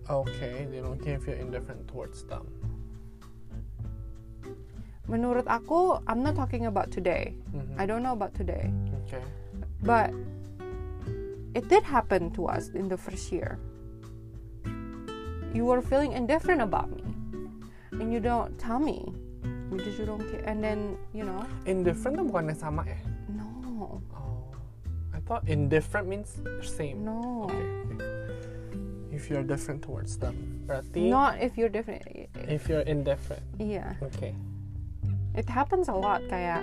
okay. 0.07 0.67
They 0.71 0.79
don't 0.79 0.99
care 0.99 1.19
if 1.19 1.27
you're 1.27 1.39
indifferent 1.39 1.87
towards 1.87 2.23
them. 2.27 2.47
Menurut 5.13 5.45
aku 5.45 6.01
I'm 6.09 6.25
not 6.25 6.33
talking 6.33 6.65
about 6.65 6.89
today 6.89 7.37
Mhm. 7.53 7.77
I 7.77 7.85
don't 7.85 8.01
know 8.01 8.17
about 8.17 8.33
today 8.33 8.73
Okay. 9.05 9.21
but 9.85 10.09
it 11.53 11.69
did 11.69 11.85
happen 11.85 12.33
to 12.33 12.49
us 12.49 12.73
in 12.73 12.89
the 12.89 12.97
first 12.97 13.29
year 13.29 13.61
you 15.53 15.69
were 15.69 15.85
feeling 15.85 16.17
indifferent 16.17 16.65
about 16.65 16.89
me 16.89 17.05
and 17.93 18.09
you 18.09 18.17
don't 18.17 18.57
tell 18.57 18.81
me 18.81 19.13
because 19.69 20.01
you 20.01 20.05
don't 20.09 20.25
care 20.33 20.41
and 20.49 20.65
then 20.65 20.97
you 21.13 21.21
know 21.21 21.45
Indifferent 21.69 22.17
tuh 22.17 22.25
bukannya 22.25 22.57
sama 22.57 22.81
ya? 22.89 22.97
no 23.29 24.01
Oh. 24.17 24.49
I 25.13 25.21
thought 25.29 25.45
indifferent 25.45 26.09
means 26.09 26.41
same. 26.65 27.05
no 27.05 27.45
Okay. 27.53 27.61
okay. 27.93 28.11
If 29.13 29.29
you're 29.29 29.45
different 29.45 29.85
towards 29.85 30.17
them, 30.17 30.65
berarti 30.65 31.05
not 31.05 31.37
if 31.37 31.53
you're 31.53 31.69
different 31.69 32.01
if 32.49 32.65
you're 32.65 32.81
indifferent. 32.89 33.45
Yeah. 33.61 33.93
Okay. 34.01 34.33
It 35.33 35.45
happens 35.45 35.85
a 35.85 35.95
lot 35.95 36.21
kayak 36.25 36.61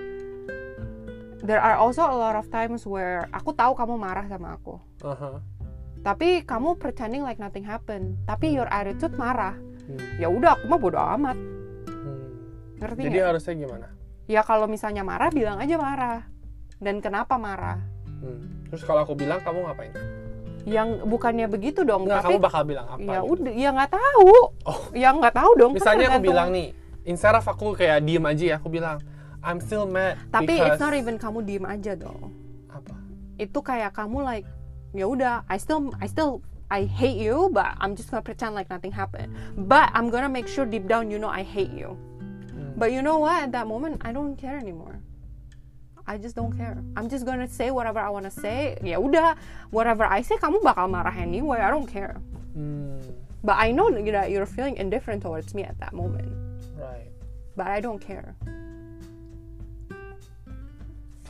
there 1.40 1.58
are 1.58 1.74
also 1.74 2.02
a 2.02 2.12
lot 2.12 2.34
of 2.34 2.46
times 2.48 2.84
where 2.84 3.24
aku 3.30 3.50
tahu 3.50 3.72
kamu 3.72 3.96
marah 3.96 4.26
sama 4.26 4.54
aku 4.54 4.76
Aha. 5.02 5.40
tapi 6.00 6.42
kamu 6.42 6.76
pretending 6.76 7.20
like 7.20 7.38
nothing 7.38 7.62
happened 7.62 8.20
tapi 8.24 8.50
your 8.50 8.68
attitude 8.68 9.14
marah 9.14 9.56
Hmm. 9.80 9.98
ya 10.16 10.28
udah 10.28 10.54
aku 10.54 10.64
mah 10.66 10.78
bodo 10.78 11.00
amat 11.18 11.34
Hmm. 11.34 12.30
ngerti 12.78 13.00
Jadi 13.02 13.10
nggak? 13.12 13.26
harusnya 13.26 13.54
gimana? 13.56 13.86
ya 14.24 14.40
kalau 14.40 14.66
misalnya 14.66 15.02
marah 15.02 15.26
bilang 15.28 15.58
aja 15.58 15.74
marah 15.74 16.20
dan 16.78 17.00
kenapa 17.00 17.34
marah 17.34 17.80
Hmm. 18.20 18.68
Terus 18.68 18.84
kalau 18.84 19.02
aku 19.02 19.16
bilang 19.16 19.40
kamu 19.40 19.64
ngapain? 19.64 19.90
yang 20.62 21.02
bukannya 21.02 21.48
begitu 21.48 21.82
dong 21.82 22.04
Nggak, 22.04 22.20
tapi 22.20 22.28
kamu 22.28 22.38
bakal 22.38 22.62
bilang 22.62 22.86
apa? 22.86 23.00
ya 23.00 23.18
gitu? 23.18 23.32
udah 23.32 23.52
ya 23.56 23.70
nggak 23.72 23.90
tahu 23.90 24.28
Oh. 24.62 24.80
ya 24.94 25.08
nggak 25.10 25.34
tahu 25.34 25.50
dong 25.56 25.72
kan 25.72 25.78
Misalnya 25.80 26.06
aku 26.06 26.20
bilang 26.22 26.48
nih, 26.52 26.68
instead 27.04 27.34
of 27.34 27.44
aku 27.46 27.76
kayak 27.76 28.04
diem 28.04 28.24
aja 28.26 28.44
ya, 28.44 28.56
aku 28.60 28.68
bilang 28.68 29.00
I'm 29.40 29.60
still 29.60 29.88
mad 29.88 30.20
tapi 30.28 30.52
because 30.52 30.76
it's 30.76 30.82
not 30.82 30.92
even 30.92 31.16
kamu 31.16 31.44
diem 31.44 31.64
aja 31.64 31.96
dong. 31.96 32.32
Apa? 32.68 32.92
itu 33.40 33.58
kayak 33.64 33.96
kamu 33.96 34.20
like 34.20 34.46
ya 34.92 35.08
udah 35.08 35.48
I 35.48 35.56
still 35.56 35.96
I 35.96 36.06
still 36.06 36.44
I 36.68 36.84
hate 36.84 37.16
you 37.16 37.48
but 37.50 37.72
I'm 37.80 37.96
just 37.96 38.12
gonna 38.12 38.22
pretend 38.22 38.52
like 38.52 38.68
nothing 38.68 38.92
happened. 38.92 39.32
But 39.56 39.88
I'm 39.96 40.12
gonna 40.12 40.28
make 40.28 40.44
sure 40.46 40.68
deep 40.68 40.84
down 40.84 41.08
you 41.08 41.16
know 41.16 41.32
I 41.32 41.42
hate 41.42 41.72
you. 41.72 41.96
Hmm. 42.52 42.76
but 42.76 42.92
you 42.92 43.00
know 43.00 43.18
what? 43.18 43.48
At 43.48 43.50
that 43.56 43.64
moment 43.64 44.04
I 44.04 44.12
don't 44.12 44.36
care 44.36 44.60
anymore. 44.60 45.00
I 46.04 46.18
just 46.18 46.36
don't 46.36 46.52
care. 46.52 46.76
I'm 46.98 47.08
just 47.08 47.24
gonna 47.24 47.48
say 47.48 47.72
whatever 47.72 47.98
I 47.98 48.12
wanna 48.12 48.30
say. 48.30 48.76
Ya 48.84 49.00
udah 49.00 49.40
whatever 49.72 50.04
I 50.04 50.20
say 50.20 50.36
kamu 50.36 50.60
bakal 50.60 50.92
marah 50.92 51.16
anyway. 51.16 51.64
I 51.64 51.72
don't 51.72 51.88
care. 51.88 52.20
Hmm. 52.52 53.00
but 53.40 53.56
I 53.56 53.72
know 53.72 53.88
that 53.88 54.30
you're 54.30 54.44
feeling 54.44 54.76
indifferent 54.76 55.22
towards 55.22 55.54
me 55.54 55.64
at 55.64 55.78
that 55.80 55.92
moment. 55.96 56.28
But 57.56 57.66
I 57.66 57.78
don't 57.80 58.00
care. 58.00 58.34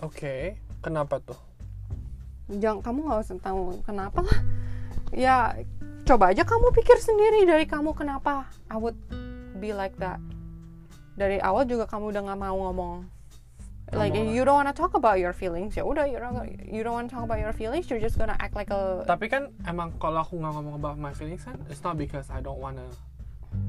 Oke. 0.00 0.56
Kenapa 0.80 1.20
tuh? 1.20 1.50
jangan 2.58 2.82
kamu 2.82 2.98
nggak 3.06 3.20
usah 3.22 3.38
tahu 3.38 3.78
kenapa 3.86 4.26
lah. 4.26 4.38
Ya 5.14 5.54
coba 6.02 6.34
aja 6.34 6.42
kamu 6.42 6.74
pikir 6.74 6.98
sendiri 6.98 7.46
dari 7.46 7.64
kamu 7.70 7.94
kenapa. 7.94 8.50
I 8.66 8.74
would 8.74 8.98
be 9.62 9.70
like 9.70 9.94
that. 10.02 10.18
Dari 11.14 11.38
awal 11.38 11.68
juga 11.68 11.86
kamu 11.86 12.10
udah 12.10 12.22
nggak 12.26 12.40
mau 12.40 12.56
ngomong. 12.70 13.06
Like 13.90 14.14
Ngomong 14.14 14.34
you 14.34 14.42
don't 14.46 14.58
wanna 14.58 14.74
talk 14.74 14.94
about 14.94 15.18
your 15.18 15.34
feelings. 15.34 15.74
Ya 15.74 15.86
udah 15.86 16.06
you 16.06 16.18
don't 16.18 16.46
you 16.62 16.82
don't 16.82 16.94
wanna 16.94 17.10
talk 17.10 17.26
about 17.26 17.38
your 17.38 17.54
feelings. 17.54 17.86
You're 17.90 18.02
just 18.02 18.18
gonna 18.18 18.38
act 18.38 18.54
like 18.54 18.70
a 18.70 19.06
Tapi 19.06 19.30
kan 19.30 19.50
emang 19.66 19.94
kalau 19.98 20.22
aku 20.22 20.38
nggak 20.38 20.52
ngomong 20.54 20.74
about 20.78 20.98
my 20.98 21.14
feelings 21.14 21.42
kan, 21.46 21.58
it's 21.70 21.82
not 21.82 21.98
because 21.98 22.30
I 22.30 22.42
don't 22.42 22.58
wanna 22.58 22.86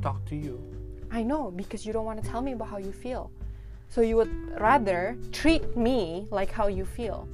talk 0.01 0.21
to 0.29 0.37
you. 0.37 0.61
I 1.11 1.21
know 1.21 1.51
because 1.51 1.83
you 1.85 1.91
don't 1.91 2.07
wanna 2.07 2.23
tell 2.23 2.41
me 2.41 2.55
about 2.55 2.71
how 2.71 2.79
you 2.79 2.91
feel 2.91 3.29
so 3.91 3.99
you 3.99 4.15
would 4.15 4.31
rather 4.55 5.19
treat 5.35 5.75
me 5.75 6.25
like 6.31 6.49
how 6.49 6.71
you 6.71 6.87
feel 6.87 7.27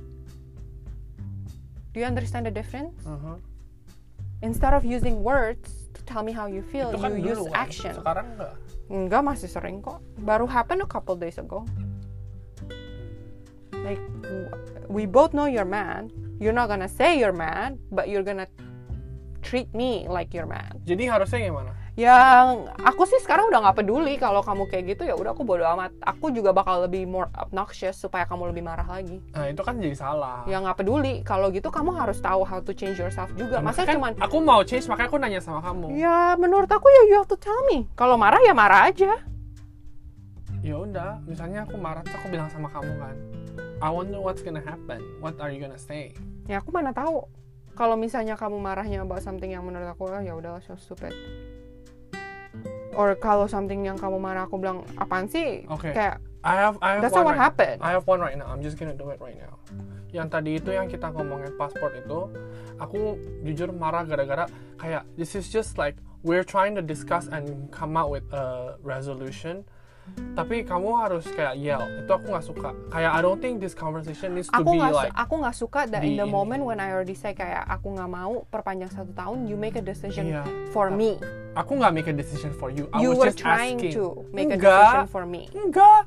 do 1.93 2.01
you 2.01 2.05
understand 2.05 2.45
the 2.45 2.53
difference 2.53 2.97
Uh-huh. 3.05 3.37
instead 4.41 4.73
of 4.73 4.81
using 4.81 5.21
words 5.21 5.89
to 5.93 6.01
tell 6.05 6.21
me 6.21 6.33
how 6.33 6.45
you 6.49 6.61
feel 6.61 6.89
Itu 6.89 6.97
kan 6.97 7.13
you 7.17 7.21
use 7.33 7.37
dulu 7.37 7.45
kan. 7.53 7.57
action 7.57 7.93
Sekarang 7.93 8.25
enggak. 8.33 8.53
Enggak, 8.87 9.19
masih 9.21 9.49
sering 9.51 9.77
kok. 9.83 9.99
Baru 10.23 10.47
happen 10.47 10.79
a 10.79 10.87
couple 10.87 11.19
days 11.19 11.35
ago. 11.35 11.67
Like, 13.83 13.99
we 14.87 15.03
both 15.03 15.35
know 15.35 15.43
you're 15.45 15.67
mad. 15.67 16.07
You're 16.39 16.55
not 16.55 16.67
gonna 16.71 16.87
say 16.87 17.19
you're 17.19 17.35
mad, 17.35 17.75
but 17.91 18.07
you're 18.07 18.23
gonna 18.23 18.47
treat 19.43 19.67
me 19.75 20.07
like 20.07 20.31
you're 20.31 20.47
mad. 20.47 20.79
Jadi 20.87 21.03
harusnya 21.07 21.51
gimana? 21.51 21.75
Yang 21.97 22.69
aku 22.77 23.09
sih 23.09 23.17
sekarang 23.25 23.49
udah 23.49 23.57
nggak 23.57 23.81
peduli 23.81 24.21
kalau 24.21 24.45
kamu 24.45 24.69
kayak 24.69 24.93
gitu 24.93 25.09
ya 25.09 25.17
udah 25.17 25.33
aku 25.33 25.41
bodo 25.41 25.65
amat. 25.65 25.97
Aku 26.05 26.29
juga 26.29 26.53
bakal 26.53 26.85
lebih 26.85 27.09
more 27.09 27.25
obnoxious 27.33 27.97
supaya 27.97 28.21
kamu 28.29 28.53
lebih 28.53 28.61
marah 28.61 28.85
lagi. 28.85 29.17
Nah 29.33 29.49
itu 29.49 29.65
kan 29.65 29.81
jadi 29.81 29.97
salah. 29.97 30.45
Ya 30.45 30.61
nggak 30.61 30.77
peduli. 30.77 31.25
Kalau 31.25 31.49
gitu 31.49 31.73
kamu 31.73 31.97
harus 31.97 32.21
tahu 32.21 32.45
how 32.45 32.61
to 32.61 32.69
change 32.77 33.01
yourself 33.01 33.33
juga. 33.33 33.57
Nah, 33.57 33.73
Masa 33.73 33.81
kan 33.81 33.97
cuman 33.97 34.13
aku 34.21 34.37
mau 34.45 34.61
change 34.61 34.85
makanya 34.85 35.09
aku 35.09 35.17
nanya 35.17 35.41
sama 35.41 35.57
kamu. 35.65 35.97
Ya 35.97 36.37
menurut 36.37 36.69
aku 36.69 36.85
ya 36.85 37.01
you 37.09 37.17
have 37.17 37.25
to 37.25 37.33
tell 37.33 37.57
me. 37.65 37.89
Kalau 37.97 38.13
marah 38.13 38.45
ya 38.45 38.53
marah 38.53 38.93
aja. 38.93 39.17
Ya 40.61 40.77
udah, 40.77 41.17
misalnya 41.25 41.65
aku 41.65 41.81
marah 41.81 42.05
terus 42.05 42.17
aku 42.21 42.27
bilang 42.29 42.49
sama 42.51 42.67
kamu 42.67 42.91
kan, 42.99 43.15
I 43.79 43.87
wonder 43.87 44.19
what's 44.19 44.41
gonna 44.45 44.59
happen. 44.59 44.99
What 45.17 45.39
are 45.41 45.49
you 45.49 45.57
gonna 45.57 45.79
say? 45.81 46.13
ya 46.45 46.63
aku 46.63 46.71
mana 46.71 46.95
tahu 46.95 47.27
kalau 47.75 47.99
misalnya 47.99 48.39
kamu 48.39 48.55
marahnya 48.55 49.03
about 49.03 49.19
something 49.19 49.51
yang 49.51 49.67
menurut 49.67 49.83
aku 49.91 50.07
"Ah, 50.07 50.23
ya 50.23 50.31
udahlah 50.31 50.63
so 50.63 50.79
stupid 50.79 51.11
or 52.97 53.13
kalau 53.13 53.45
something 53.45 53.85
yang 53.85 53.95
kamu 53.95 54.17
marah 54.17 54.49
aku 54.49 54.57
bilang 54.57 54.81
apaan 54.97 55.29
sih 55.29 55.63
Oke. 55.69 55.93
kayak 55.93 56.17
I 56.41 56.55
have 56.57 56.75
I 56.81 56.97
have 56.97 57.01
that's 57.05 57.13
one 57.13 57.23
not 57.23 57.27
what 57.29 57.37
right, 57.37 57.45
happened 57.45 57.79
I 57.85 57.91
have 57.93 58.05
one 58.09 58.19
right 58.19 58.33
now. 58.33 58.49
I'm 58.49 58.65
just 58.65 58.81
gonna 58.81 58.97
do 58.97 59.13
it 59.13 59.21
right 59.21 59.37
now. 59.37 59.61
Yang 60.15 60.27
tadi 60.31 60.51
itu 60.55 60.69
yang 60.71 60.87
kita 60.87 61.11
ngomongin 61.11 61.51
pasport 61.59 61.91
itu, 61.99 62.31
aku 62.79 63.19
jujur 63.43 63.75
marah 63.75 64.07
gara-gara 64.07 64.47
kayak 64.79 65.03
this 65.19 65.35
is 65.35 65.51
just 65.51 65.75
like 65.75 65.99
we're 66.23 66.47
trying 66.47 66.71
to 66.71 66.81
discuss 66.81 67.27
and 67.27 67.67
come 67.75 67.99
out 67.99 68.07
with 68.07 68.23
a 68.31 68.79
resolution. 68.81 69.67
Tapi 70.37 70.61
kamu 70.61 70.93
harus 70.93 71.25
kayak 71.27 71.57
yell. 71.57 71.81
Itu 71.97 72.13
aku 72.13 72.29
nggak 72.29 72.45
suka. 72.45 72.69
Kayak 72.93 73.11
I 73.17 73.21
don't 73.25 73.41
think 73.41 73.57
this 73.57 73.73
conversation 73.73 74.37
needs 74.37 74.45
to 74.53 74.61
aku 74.61 74.69
be 74.69 74.77
like 74.77 75.09
aku 75.17 75.33
nggak 75.41 75.57
suka 75.57 75.89
that 75.89 76.05
in 76.05 76.13
the 76.13 76.29
moment 76.29 76.61
when 76.61 76.77
I 76.77 76.93
already 76.93 77.17
say 77.17 77.33
kayak 77.33 77.65
aku 77.65 77.97
nggak 77.97 78.05
mau 78.05 78.45
perpanjang 78.47 78.93
satu 78.93 79.17
tahun 79.17 79.49
you 79.49 79.57
make 79.57 79.73
a 79.73 79.81
decision 79.81 80.29
Iya. 80.29 80.45
for 80.69 80.93
me 80.93 81.17
aku 81.57 81.81
nggak 81.81 81.89
make 81.89 82.05
a 82.05 82.13
decision 82.13 82.53
for 82.53 82.69
you. 82.69 82.85
I 82.93 83.01
you 83.01 83.13
was 83.13 83.17
were 83.17 83.27
just 83.33 83.41
trying 83.41 83.81
asking. 83.81 83.97
to 83.97 84.29
make 84.29 84.53
a 84.53 84.61
Enggak. 84.61 84.77
decision 85.01 85.09
for 85.09 85.25
me 85.25 85.49
Enggak. 85.51 86.05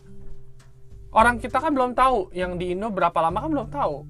Orang 1.10 1.42
kita 1.42 1.58
kan 1.58 1.74
belum 1.74 1.98
tahu 1.98 2.30
yang 2.30 2.54
di 2.54 2.70
Indo 2.70 2.86
berapa 2.86 3.18
lama 3.18 3.42
kan 3.42 3.50
belum 3.50 3.66
tahu. 3.66 4.06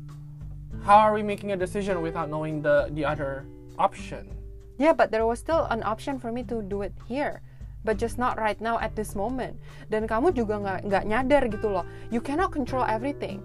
How 0.85 1.01
are 1.01 1.17
we 1.17 1.25
making 1.25 1.53
a 1.53 1.57
decision 1.57 2.05
without 2.05 2.29
knowing 2.29 2.61
the 2.61 2.93
the 2.93 3.09
other 3.09 3.49
option? 3.81 4.29
Yeah, 4.77 4.93
but 4.93 5.09
there 5.09 5.25
was 5.25 5.41
still 5.41 5.65
an 5.69 5.81
option 5.81 6.21
for 6.21 6.29
me 6.29 6.45
to 6.49 6.61
do 6.61 6.85
it 6.85 6.93
here. 7.05 7.41
But 7.81 7.97
just 7.97 8.21
not 8.21 8.37
right 8.37 8.61
now 8.61 8.77
at 8.77 8.93
this 8.93 9.17
moment. 9.17 9.57
Dan 9.89 10.05
kamu 10.05 10.37
juga 10.37 10.61
nggak 10.61 10.79
nggak 10.85 11.05
nyadar 11.09 11.43
gitu 11.49 11.73
loh. 11.73 11.85
You 12.13 12.21
cannot 12.21 12.53
control 12.53 12.85
everything. 12.85 13.41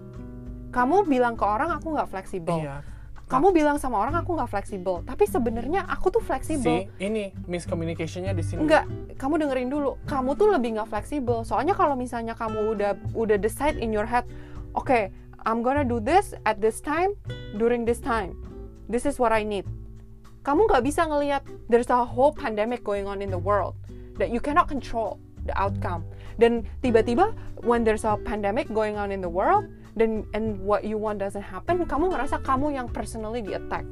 Kamu 0.76 1.08
bilang 1.08 1.40
ke 1.40 1.44
orang 1.44 1.72
aku 1.72 1.96
nggak 1.96 2.12
fleksibel. 2.12 2.60
Iya. 2.60 2.84
Kamu 3.26 3.50
bilang 3.50 3.80
sama 3.80 3.98
orang 3.98 4.22
aku 4.22 4.38
nggak 4.38 4.52
fleksibel. 4.52 5.02
Tapi 5.02 5.26
sebenarnya 5.26 5.88
aku 5.88 6.14
tuh 6.14 6.22
fleksibel. 6.22 6.86
Si 6.86 7.02
ini 7.02 7.34
miscommunicationnya 7.48 8.30
di 8.36 8.44
sini. 8.44 8.62
Enggak, 8.62 8.86
kamu 9.18 9.42
dengerin 9.42 9.66
dulu. 9.72 9.98
Kamu 10.06 10.38
tuh 10.38 10.52
lebih 10.52 10.78
nggak 10.78 10.92
fleksibel. 10.92 11.42
Soalnya 11.42 11.74
kalau 11.74 11.98
misalnya 11.98 12.38
kamu 12.38 12.76
udah 12.76 12.92
udah 13.18 13.34
decide 13.40 13.80
in 13.82 13.90
your 13.90 14.06
head, 14.06 14.22
oke, 14.78 14.86
okay, 14.86 15.10
I'm 15.42 15.64
gonna 15.64 15.82
do 15.82 15.98
this 15.98 16.38
at 16.46 16.62
this 16.62 16.78
time 16.78 17.18
during 17.58 17.82
this 17.82 17.98
time. 17.98 18.38
This 18.86 19.08
is 19.08 19.18
what 19.18 19.34
I 19.34 19.42
need. 19.42 19.66
Kamu 20.46 20.70
nggak 20.70 20.86
bisa 20.86 21.02
ngelihat 21.10 21.42
there's 21.66 21.90
a 21.90 22.06
whole 22.06 22.30
pandemic 22.30 22.86
going 22.86 23.10
on 23.10 23.18
in 23.18 23.34
the 23.34 23.40
world 23.42 23.74
that 24.16 24.32
you 24.32 24.40
cannot 24.40 24.66
control 24.66 25.20
the 25.46 25.54
outcome. 25.56 26.04
Dan 26.36 26.66
tiba-tiba 26.84 27.32
when 27.64 27.84
there's 27.86 28.04
a 28.04 28.20
pandemic 28.26 28.68
going 28.72 29.00
on 29.00 29.08
in 29.08 29.24
the 29.24 29.30
world, 29.30 29.64
dan 29.96 30.28
and 30.36 30.60
what 30.60 30.84
you 30.84 31.00
want 31.00 31.20
doesn't 31.22 31.44
happen, 31.44 31.86
kamu 31.88 32.12
ngerasa 32.12 32.40
kamu 32.44 32.76
yang 32.76 32.86
personally 32.92 33.40
di 33.40 33.56
attack. 33.56 33.86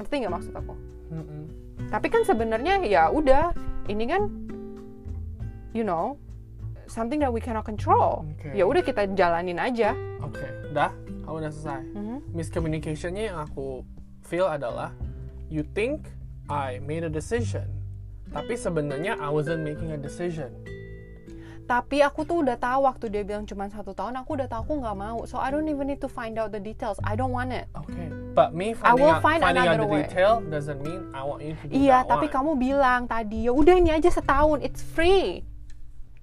Ngerti 0.00 0.24
nggak 0.24 0.32
maksud 0.32 0.54
aku? 0.56 0.74
Mm-mm. 1.08 1.48
tapi 1.88 2.12
kan 2.12 2.20
sebenarnya 2.20 2.84
ya 2.84 3.08
udah 3.08 3.56
ini 3.88 4.04
kan 4.04 4.28
you 5.72 5.80
know 5.80 6.20
something 6.84 7.16
that 7.16 7.32
we 7.32 7.40
cannot 7.40 7.64
control 7.64 8.28
Oke. 8.36 8.52
ya 8.52 8.68
udah 8.68 8.84
kita 8.84 9.08
jalanin 9.16 9.56
aja 9.56 9.96
Oke, 10.20 10.44
dah. 10.76 10.92
Kamu 11.24 11.40
udah 11.40 11.52
selesai. 11.52 11.82
Mhm. 11.94 12.16
Miscommunicationnya 12.36 13.32
yang 13.32 13.38
aku 13.40 13.86
feel 14.20 14.44
adalah 14.44 14.92
you 15.48 15.64
think 15.76 16.10
I 16.50 16.80
made 16.84 17.04
a 17.04 17.12
decision, 17.12 17.64
tapi 18.28 18.54
sebenarnya 18.54 19.16
I 19.16 19.28
wasn't 19.28 19.62
making 19.62 19.90
a 19.90 19.98
decision. 19.98 20.52
tapi 21.68 22.00
aku 22.00 22.24
tuh 22.24 22.40
udah 22.40 22.56
tahu 22.56 22.88
waktu 22.88 23.12
dia 23.12 23.20
bilang 23.20 23.44
cuma 23.44 23.68
satu 23.68 23.92
tahun 23.92 24.16
aku 24.16 24.40
udah 24.40 24.48
tahu 24.48 24.60
aku 24.64 24.74
nggak 24.80 24.96
mau 24.96 25.28
so 25.28 25.36
I 25.36 25.52
don't 25.52 25.68
even 25.68 25.84
need 25.84 26.00
to 26.00 26.08
find 26.08 26.40
out 26.40 26.48
the 26.48 26.56
details 26.56 26.96
I 27.04 27.12
don't 27.12 27.28
want 27.28 27.52
it 27.52 27.68
Okay, 27.76 28.08
but 28.32 28.56
me 28.56 28.72
finding 28.72 29.04
will 29.04 29.12
out, 29.12 29.20
find 29.20 29.44
finding 29.44 29.68
out 29.68 29.76
another 29.76 29.84
the 29.84 29.92
way. 29.92 30.08
detail 30.08 30.40
doesn't 30.40 30.80
mean 30.80 31.12
I 31.12 31.28
want 31.28 31.44
you 31.44 31.52
to 31.52 31.64
do 31.68 31.76
iya 31.76 32.00
that 32.00 32.08
tapi 32.08 32.32
one. 32.32 32.32
kamu 32.32 32.50
bilang 32.56 33.00
tadi 33.04 33.44
ya 33.44 33.52
udah 33.52 33.74
ini 33.76 33.92
aja 33.92 34.08
setahun 34.08 34.64
it's 34.64 34.80
free 34.80 35.44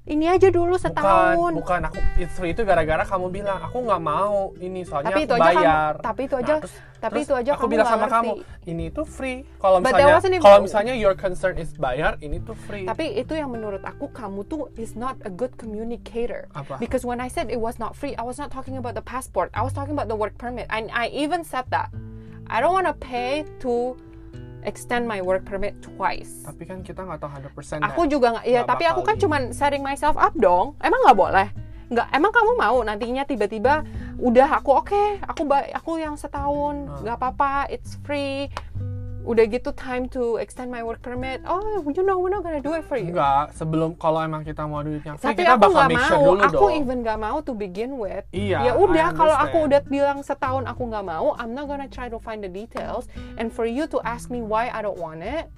ini 0.05 0.29
aja 0.29 0.47
dulu 0.47 0.77
bukan 0.77 0.83
setahun 0.85 1.51
bukan 1.55 1.81
aku 1.83 1.97
it's 2.15 2.37
free 2.37 2.53
itu 2.53 2.61
gara-gara 2.61 3.01
kamu 3.01 3.27
bilang 3.31 3.57
aku 3.59 3.81
nggak 3.81 3.97
mau 3.99 4.53
ini 4.55 4.85
soalnya 4.85 5.09
Tapi 5.09 5.19
aku 5.19 5.25
itu 5.25 5.33
aja 5.33 5.41
kamu- 5.41 5.57
bayar 5.57 5.93
tapi 5.99 6.21
itu 6.23 6.35
aja- 6.37 6.61
terus, 6.61 6.73
tapi 6.95 7.11
terus 7.11 7.25
itu 7.25 7.33
aja 7.33 7.49
aku 7.51 7.59
kamu 7.59 7.71
bilang 7.73 7.87
sama 7.87 7.97
ngerti. 7.97 8.13
kamu 8.13 8.31
ini 8.65 8.83
itu 8.85 9.01
free 9.03 9.39
kalau 9.57 9.77
misalnya 9.79 10.15
kalau 10.37 10.59
misalnya 10.61 10.93
your 10.93 11.15
concern 11.15 11.57
is 11.57 11.73
bayar 11.75 12.17
ini 12.19 12.37
tuh 12.39 12.53
free 12.55 12.85
Tapi 12.85 13.17
itu 13.17 13.33
yang 13.33 13.49
menurut 13.49 13.81
aku 13.81 14.05
kamu 14.11 14.45
tuh 14.45 14.69
is 14.75 14.93
not 14.93 15.17
a 15.21 15.31
good 15.31 15.57
communicator. 15.57 16.45
Apa? 16.53 16.77
Because 16.77 17.01
when 17.01 17.17
I 17.17 17.25
said 17.25 17.49
it 17.49 17.57
was 17.57 17.75
not 17.75 17.93
free, 17.93 18.13
I 18.13 18.21
was 18.21 18.37
not 18.37 18.49
talking 18.49 18.77
about 18.77 18.93
the 18.93 19.01
passport. 19.03 19.49
I 19.51 19.61
was 19.61 19.73
talking 19.73 19.91
about 19.91 20.05
the 20.05 20.15
work 20.15 20.37
permit. 20.37 20.69
And 20.69 20.93
I 20.93 21.09
even 21.09 21.41
said 21.41 21.65
that. 21.69 21.89
I 22.45 22.61
don't 22.61 22.71
want 22.71 22.85
to 22.85 22.93
pay 22.95 23.41
to 23.59 23.97
extend 24.65 25.05
my 25.05 25.19
work 25.19 25.41
permit 25.43 25.77
twice. 25.79 26.43
tapi 26.43 26.63
kan 26.63 26.81
kita 26.81 26.99
nggak 26.99 27.17
tahu 27.17 27.31
100% 27.31 27.85
Aku 27.85 28.01
juga 28.05 28.33
nggak, 28.33 28.45
ya 28.45 28.61
tapi 28.63 28.83
aku 28.83 29.01
kan 29.01 29.15
cuman 29.15 29.41
setting 29.51 29.81
myself 29.81 30.13
up 30.15 30.33
dong. 30.35 30.73
Emang 30.79 30.99
nggak 31.01 31.15
boleh? 31.15 31.47
nggak 31.85 32.07
emang 32.11 32.33
kamu 32.33 32.51
mau 32.57 32.81
nantinya 32.81 33.21
tiba-tiba 33.23 33.85
udah 34.17 34.57
aku 34.57 34.73
oke 34.73 35.03
aku 35.21 35.45
ba- 35.45 35.69
aku 35.69 36.01
yang 36.01 36.17
setahun 36.17 36.89
Ah. 36.89 36.97
nggak 36.97 37.15
apa-apa 37.15 37.69
it's 37.69 38.01
free 38.01 38.49
udah 39.25 39.45
gitu 39.49 39.73
time 39.73 40.05
to 40.05 40.37
extend 40.37 40.69
my 40.69 40.85
work 40.85 41.01
permit. 41.01 41.41
Oh 41.49 41.81
you 41.89 42.05
know 42.05 42.21
we're 42.21 42.29
not 42.29 42.45
gonna 42.45 42.61
do 42.61 42.77
it 42.77 42.85
for 42.85 42.95
you. 42.95 43.09
Enggak, 43.09 43.57
sebelum 43.57 43.97
kalau 43.97 44.21
emang 44.21 44.45
kita 44.45 44.63
mau 44.69 44.85
duitnya 44.85 45.17
tapi 45.17 45.41
kita 45.41 45.57
aku 45.57 45.73
bakal 45.73 45.89
make 45.89 46.05
sure 46.05 46.21
mau 46.21 46.25
dulu 46.37 46.41
aku 46.45 46.65
dong. 46.69 46.79
even 46.85 46.97
nggak 47.01 47.19
mau 47.19 47.37
to 47.41 47.51
begin 47.57 47.97
with. 47.97 48.23
Iya, 48.29 48.69
ya 48.69 48.73
udah 48.77 49.11
kalau 49.17 49.35
aku 49.35 49.65
udah 49.65 49.81
bilang 49.89 50.21
setahun 50.21 50.69
aku 50.69 50.85
nggak 50.87 51.05
mau 51.05 51.33
I'm 51.41 51.57
not 51.57 51.65
gonna 51.65 51.89
try 51.89 52.07
to 52.07 52.21
find 52.21 52.45
the 52.45 52.51
details. 52.51 53.09
And 53.41 53.49
for 53.49 53.65
you 53.65 53.89
to 53.89 53.97
ask 54.05 54.29
me 54.29 54.45
why 54.45 54.69
I 54.69 54.85
don't 54.85 55.01
want 55.01 55.25
it 55.25 55.49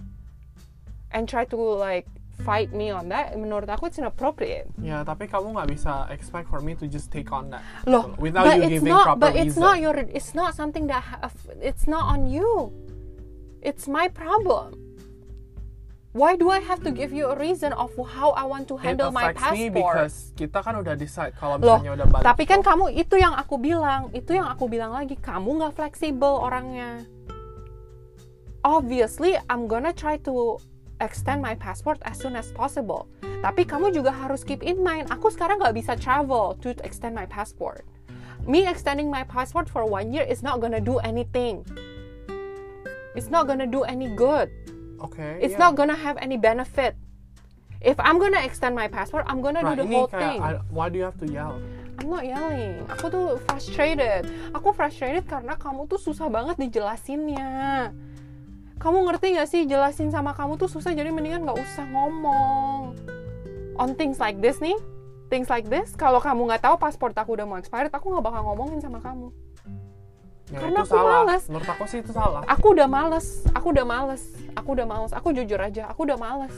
and 1.11 1.27
try 1.27 1.43
to 1.51 1.59
like 1.59 2.07
fight 2.45 2.69
me 2.69 2.93
on 2.93 3.09
that 3.09 3.33
menurut 3.33 3.65
aku 3.65 3.89
it's 3.89 3.97
inappropriate. 3.97 4.69
Ya, 4.77 5.01
tapi 5.01 5.25
kamu 5.25 5.57
nggak 5.57 5.73
bisa 5.73 6.05
expect 6.13 6.47
for 6.47 6.61
me 6.61 6.77
to 6.77 6.85
just 6.85 7.09
take 7.09 7.33
on 7.33 7.49
that. 7.49 7.65
loh 7.89 8.13
Without 8.21 8.45
but 8.45 8.55
you 8.61 8.63
it's 8.63 8.73
giving 8.79 8.93
not 8.93 9.05
proper 9.09 9.21
but 9.25 9.33
it's 9.33 9.57
reason. 9.57 9.65
not 9.65 9.75
your 9.81 9.95
it's 10.13 10.31
not 10.37 10.53
something 10.53 10.85
that 10.85 11.01
ha- 11.01 11.33
it's 11.59 11.89
not 11.89 12.05
on 12.05 12.29
you 12.29 12.69
it's 13.61 13.87
my 13.87 14.07
problem 14.07 14.75
why 16.17 16.33
do 16.35 16.49
I 16.49 16.59
have 16.65 16.81
to 16.81 16.91
give 16.91 17.13
you 17.13 17.29
a 17.29 17.37
reason 17.37 17.71
of 17.77 17.93
how 17.93 18.33
I 18.33 18.43
want 18.49 18.65
to 18.73 18.75
handle 18.77 19.13
It 19.13 19.13
my 19.13 19.29
affects 19.29 19.53
me 19.53 19.69
passport 19.69 19.93
because 19.93 20.15
kita 20.33 20.59
kan 20.65 20.73
udah 20.81 20.95
decide 20.97 21.37
kalau 21.37 21.61
Loh, 21.61 21.77
misalnya 21.77 21.93
udah 22.01 22.07
balik. 22.09 22.25
tapi 22.25 22.43
kan 22.49 22.59
kamu 22.65 22.97
itu 22.97 23.15
yang 23.21 23.37
aku 23.37 23.61
bilang, 23.61 24.09
itu 24.17 24.33
yang 24.33 24.49
aku 24.49 24.65
bilang 24.65 24.97
lagi, 24.97 25.13
kamu 25.21 25.61
nggak 25.61 25.77
fleksibel 25.77 26.41
orangnya. 26.41 27.05
Obviously, 28.65 29.37
I'm 29.47 29.69
gonna 29.69 29.93
try 29.93 30.17
to 30.25 30.57
extend 30.99 31.45
my 31.45 31.53
passport 31.53 32.01
as 32.03 32.17
soon 32.17 32.33
as 32.33 32.49
possible. 32.57 33.05
Tapi 33.45 33.69
kamu 33.69 33.93
juga 33.93 34.09
harus 34.09 34.41
keep 34.41 34.65
in 34.65 34.81
mind, 34.81 35.13
aku 35.13 35.29
sekarang 35.29 35.61
nggak 35.61 35.77
bisa 35.77 35.93
travel 35.93 36.57
to 36.65 36.73
extend 36.81 37.13
my 37.13 37.29
passport. 37.29 37.85
Me 38.49 38.65
extending 38.65 39.13
my 39.13 39.21
passport 39.21 39.69
for 39.69 39.85
one 39.85 40.09
year 40.09 40.25
is 40.25 40.41
not 40.41 40.57
gonna 40.57 40.81
do 40.81 40.97
anything. 41.05 41.61
It's 43.17 43.33
not 43.33 43.49
gonna 43.49 43.65
do 43.65 43.81
any 43.81 44.13
good. 44.13 44.53
Oke. 45.01 45.41
It's 45.41 45.57
iya. 45.57 45.61
not 45.65 45.73
gonna 45.73 45.97
have 45.97 46.21
any 46.21 46.37
benefit. 46.37 46.93
If 47.81 47.97
I'm 47.97 48.21
gonna 48.21 48.41
extend 48.45 48.77
my 48.77 48.85
passport, 48.85 49.25
I'm 49.25 49.41
gonna 49.41 49.65
Nah, 49.65 49.73
do 49.73 49.81
the 49.81 49.85
whole 49.89 50.05
kayak, 50.05 50.21
thing. 50.21 50.39
I- 50.41 50.61
why 50.69 50.93
do 50.93 51.01
you 51.01 51.05
have 51.05 51.17
to 51.21 51.27
yell? 51.29 51.57
I'm 51.97 52.13
not 52.13 52.29
yelling. 52.29 52.85
Aku 52.93 53.09
tuh 53.09 53.41
frustrated. 53.49 54.29
Aku 54.53 54.69
frustrated 54.69 55.25
karena 55.25 55.57
kamu 55.57 55.89
tuh 55.89 55.97
susah 55.97 56.29
banget 56.29 56.61
dijelasinnya. 56.61 57.89
Kamu 58.77 59.09
ngerti 59.09 59.33
gak 59.33 59.49
sih 59.49 59.65
jelasin 59.65 60.13
sama 60.13 60.37
kamu 60.37 60.61
tuh 60.61 60.69
susah 60.69 60.93
jadi 60.93 61.09
mendingan 61.09 61.41
gak 61.49 61.57
usah 61.57 61.89
ngomong. 61.89 62.93
On 63.81 63.97
things 63.97 64.21
like 64.21 64.37
this 64.45 64.61
nih, 64.61 64.77
things 65.33 65.49
like 65.49 65.65
this, 65.65 65.97
kalau 65.97 66.21
kamu 66.21 66.49
nggak 66.49 66.65
tahu 66.65 66.77
paspor 66.77 67.13
aku 67.13 67.33
udah 67.33 67.45
mau 67.49 67.57
expired, 67.57 67.89
aku 67.93 68.13
nggak 68.13 68.25
bakal 68.25 68.41
ngomongin 68.45 68.81
sama 68.81 69.01
kamu. 69.01 69.29
Ya, 70.47 70.63
Karena 70.63 70.79
aku 70.79 70.95
salah. 70.95 71.27
males. 71.27 71.43
Menurut 71.51 71.67
aku 71.67 71.83
sih 71.91 71.99
itu 71.99 72.11
salah. 72.15 72.41
Aku 72.47 72.71
udah 72.71 72.87
males, 72.87 73.43
aku 73.51 73.75
udah 73.75 73.83
males, 73.83 74.23
aku 74.55 74.69
udah 74.79 74.87
males, 74.87 75.11
aku 75.11 75.35
jujur 75.35 75.59
aja, 75.59 75.91
aku 75.91 76.07
udah 76.07 76.15
males. 76.15 76.55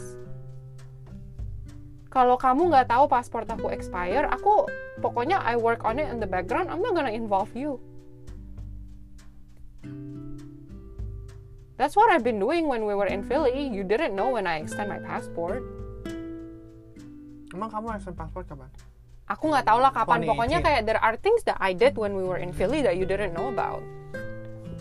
Kalau 2.09 2.37
kamu 2.37 2.69
nggak 2.73 2.89
tahu 2.89 3.05
paspor 3.09 3.45
aku 3.45 3.69
expire, 3.73 4.29
aku 4.29 4.65
pokoknya 5.01 5.41
I 5.41 5.57
work 5.57 5.85
on 5.85 5.97
it 5.97 6.09
in 6.09 6.21
the 6.21 6.29
background, 6.29 6.69
I'm 6.69 6.81
not 6.81 6.93
gonna 6.93 7.13
involve 7.13 7.53
you. 7.57 7.81
That's 11.77 11.95
what 11.95 12.11
I've 12.11 12.25
been 12.25 12.43
doing 12.43 12.67
when 12.67 12.83
we 12.83 12.93
were 12.93 13.07
in 13.07 13.23
Philly. 13.23 13.71
You 13.71 13.87
didn't 13.87 14.11
know 14.11 14.35
when 14.35 14.43
I 14.45 14.59
extend 14.59 14.91
my 14.91 14.99
passport. 14.99 15.63
Emang 17.55 17.71
kamu 17.71 17.95
extend 17.95 18.19
passport 18.19 18.45
kapan? 18.51 18.67
Aku 19.29 19.53
nggak 19.53 19.65
tahu 19.69 19.77
lah 19.77 19.93
kapan. 19.93 20.25
2018. 20.25 20.31
Pokoknya 20.33 20.57
kayak 20.59 20.81
there 20.83 20.97
are 20.97 21.13
things 21.13 21.45
that 21.45 21.61
I 21.61 21.77
did 21.77 21.93
when 21.95 22.17
we 22.17 22.25
were 22.25 22.41
in 22.41 22.49
Philly 22.49 22.81
that 22.81 22.97
you 22.97 23.05
didn't 23.05 23.37
know 23.37 23.53
about. 23.53 23.85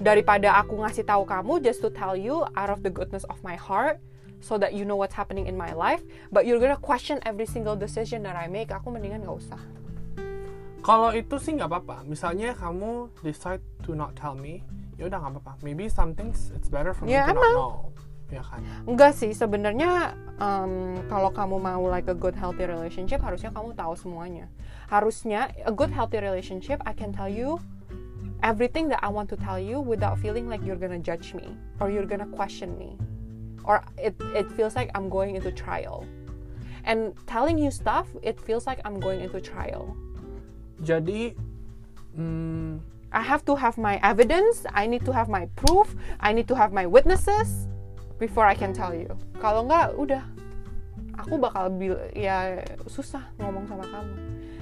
Daripada 0.00 0.56
aku 0.56 0.80
ngasih 0.80 1.04
tahu 1.04 1.28
kamu 1.28 1.60
just 1.60 1.84
to 1.84 1.90
tell 1.90 2.16
you 2.16 2.48
out 2.56 2.70
of 2.70 2.80
the 2.80 2.88
goodness 2.88 3.28
of 3.28 3.36
my 3.44 3.58
heart, 3.58 4.00
so 4.40 4.54
that 4.56 4.70
you 4.72 4.86
know 4.86 4.94
what's 4.94 5.12
happening 5.12 5.50
in 5.50 5.58
my 5.58 5.74
life, 5.74 6.00
but 6.30 6.46
you're 6.46 6.62
gonna 6.62 6.78
question 6.78 7.18
every 7.26 7.44
single 7.44 7.74
decision 7.74 8.22
that 8.22 8.38
I 8.38 8.46
make. 8.46 8.70
Aku 8.70 8.88
mendingan 8.88 9.26
nggak 9.26 9.36
usah. 9.36 9.60
Kalau 10.80 11.10
itu 11.12 11.36
sih 11.36 11.58
nggak 11.58 11.68
apa-apa. 11.68 12.06
Misalnya 12.06 12.54
kamu 12.54 13.10
decide 13.20 13.60
to 13.84 13.92
not 13.92 14.14
tell 14.14 14.32
me, 14.32 14.62
ya 14.96 15.10
udah 15.10 15.18
nggak 15.18 15.32
apa-apa. 15.36 15.52
Maybe 15.60 15.90
some 15.90 16.14
things 16.14 16.54
it's 16.54 16.70
better 16.70 16.94
for 16.94 17.04
me 17.04 17.12
Ya, 17.12 17.26
to 17.28 17.34
not 17.34 17.42
emang. 17.42 17.54
know. 17.58 17.74
Ya 18.28 18.44
kan? 18.44 18.60
Enggak 18.84 19.16
sih, 19.16 19.32
sebenarnya 19.32 20.12
um, 20.36 21.00
kalau 21.08 21.32
kamu 21.32 21.56
mau 21.56 21.80
like 21.88 22.04
a 22.12 22.16
good 22.16 22.36
healthy 22.36 22.68
relationship, 22.68 23.24
harusnya 23.24 23.48
kamu 23.48 23.72
tahu 23.72 23.96
semuanya. 23.96 24.52
Harusnya 24.92 25.48
a 25.64 25.72
good 25.72 25.88
healthy 25.88 26.20
relationship, 26.20 26.76
I 26.84 26.92
can 26.92 27.08
tell 27.08 27.28
you 27.28 27.56
everything 28.44 28.92
that 28.92 29.00
I 29.00 29.08
want 29.08 29.32
to 29.32 29.36
tell 29.40 29.56
you 29.56 29.80
without 29.80 30.20
feeling 30.20 30.44
like 30.44 30.60
you're 30.60 30.78
gonna 30.78 31.00
judge 31.00 31.32
me 31.32 31.56
or 31.80 31.88
you're 31.88 32.06
gonna 32.06 32.28
question 32.28 32.76
me, 32.76 33.00
or 33.64 33.80
it 33.96 34.12
it 34.36 34.52
feels 34.52 34.76
like 34.76 34.92
I'm 34.92 35.08
going 35.08 35.32
into 35.32 35.48
trial. 35.48 36.04
And 36.84 37.16
telling 37.28 37.56
you 37.56 37.72
stuff, 37.72 38.08
it 38.20 38.40
feels 38.40 38.68
like 38.68 38.80
I'm 38.84 39.00
going 39.00 39.20
into 39.20 39.40
trial. 39.40 39.92
Jadi, 40.84 41.36
hmm, 42.16 42.80
I 43.12 43.20
have 43.24 43.44
to 43.48 43.56
have 43.56 43.76
my 43.76 44.00
evidence, 44.04 44.68
I 44.72 44.84
need 44.84 45.04
to 45.08 45.12
have 45.12 45.28
my 45.28 45.48
proof, 45.56 45.96
I 46.20 46.32
need 46.32 46.48
to 46.48 46.56
have 46.56 46.72
my 46.72 46.84
witnesses 46.84 47.68
before 48.18 48.44
I 48.44 48.54
can 48.54 48.74
tell 48.74 48.94
you. 48.94 49.10
Kalau 49.38 49.66
nggak, 49.66 49.94
udah. 49.96 50.22
Aku 51.18 51.34
bakal 51.34 51.74
bil 51.74 51.98
ya 52.14 52.62
susah 52.86 53.26
ngomong 53.42 53.66
sama 53.66 53.82
kamu. 53.90 54.14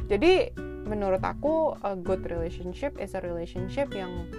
Jadi 0.09 0.57
menurut 0.87 1.21
aku 1.21 1.77
a 1.85 1.93
good 1.99 2.25
relationship 2.31 2.97
is 2.97 3.13
a 3.13 3.21
relationship 3.21 3.93
yang 3.93 4.31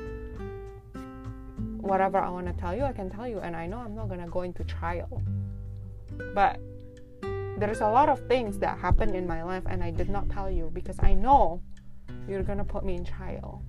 whatever 1.88 2.18
I 2.18 2.30
wanna 2.30 2.54
tell 2.54 2.76
you, 2.76 2.84
I 2.84 2.92
can 2.92 3.10
tell 3.10 3.28
you, 3.28 3.40
and 3.40 3.56
I 3.56 3.68
know 3.68 3.80
I'm 3.80 3.96
not 3.96 4.10
gonna 4.10 4.28
go 4.28 4.42
into 4.42 4.64
trial. 4.64 5.22
But 6.34 6.60
there's 7.58 7.82
a 7.82 7.90
lot 7.90 8.10
of 8.10 8.20
things 8.28 8.60
that 8.60 8.78
happened 8.78 9.16
in 9.16 9.26
my 9.26 9.44
life, 9.44 9.64
and 9.68 9.84
I 9.84 9.92
did 9.92 10.10
not 10.10 10.30
tell 10.30 10.50
you 10.50 10.70
because 10.74 10.98
I 11.00 11.14
know 11.14 11.62
you're 12.28 12.44
gonna 12.44 12.66
put 12.66 12.84
me 12.84 12.96
in 12.96 13.06
trial. 13.06 13.64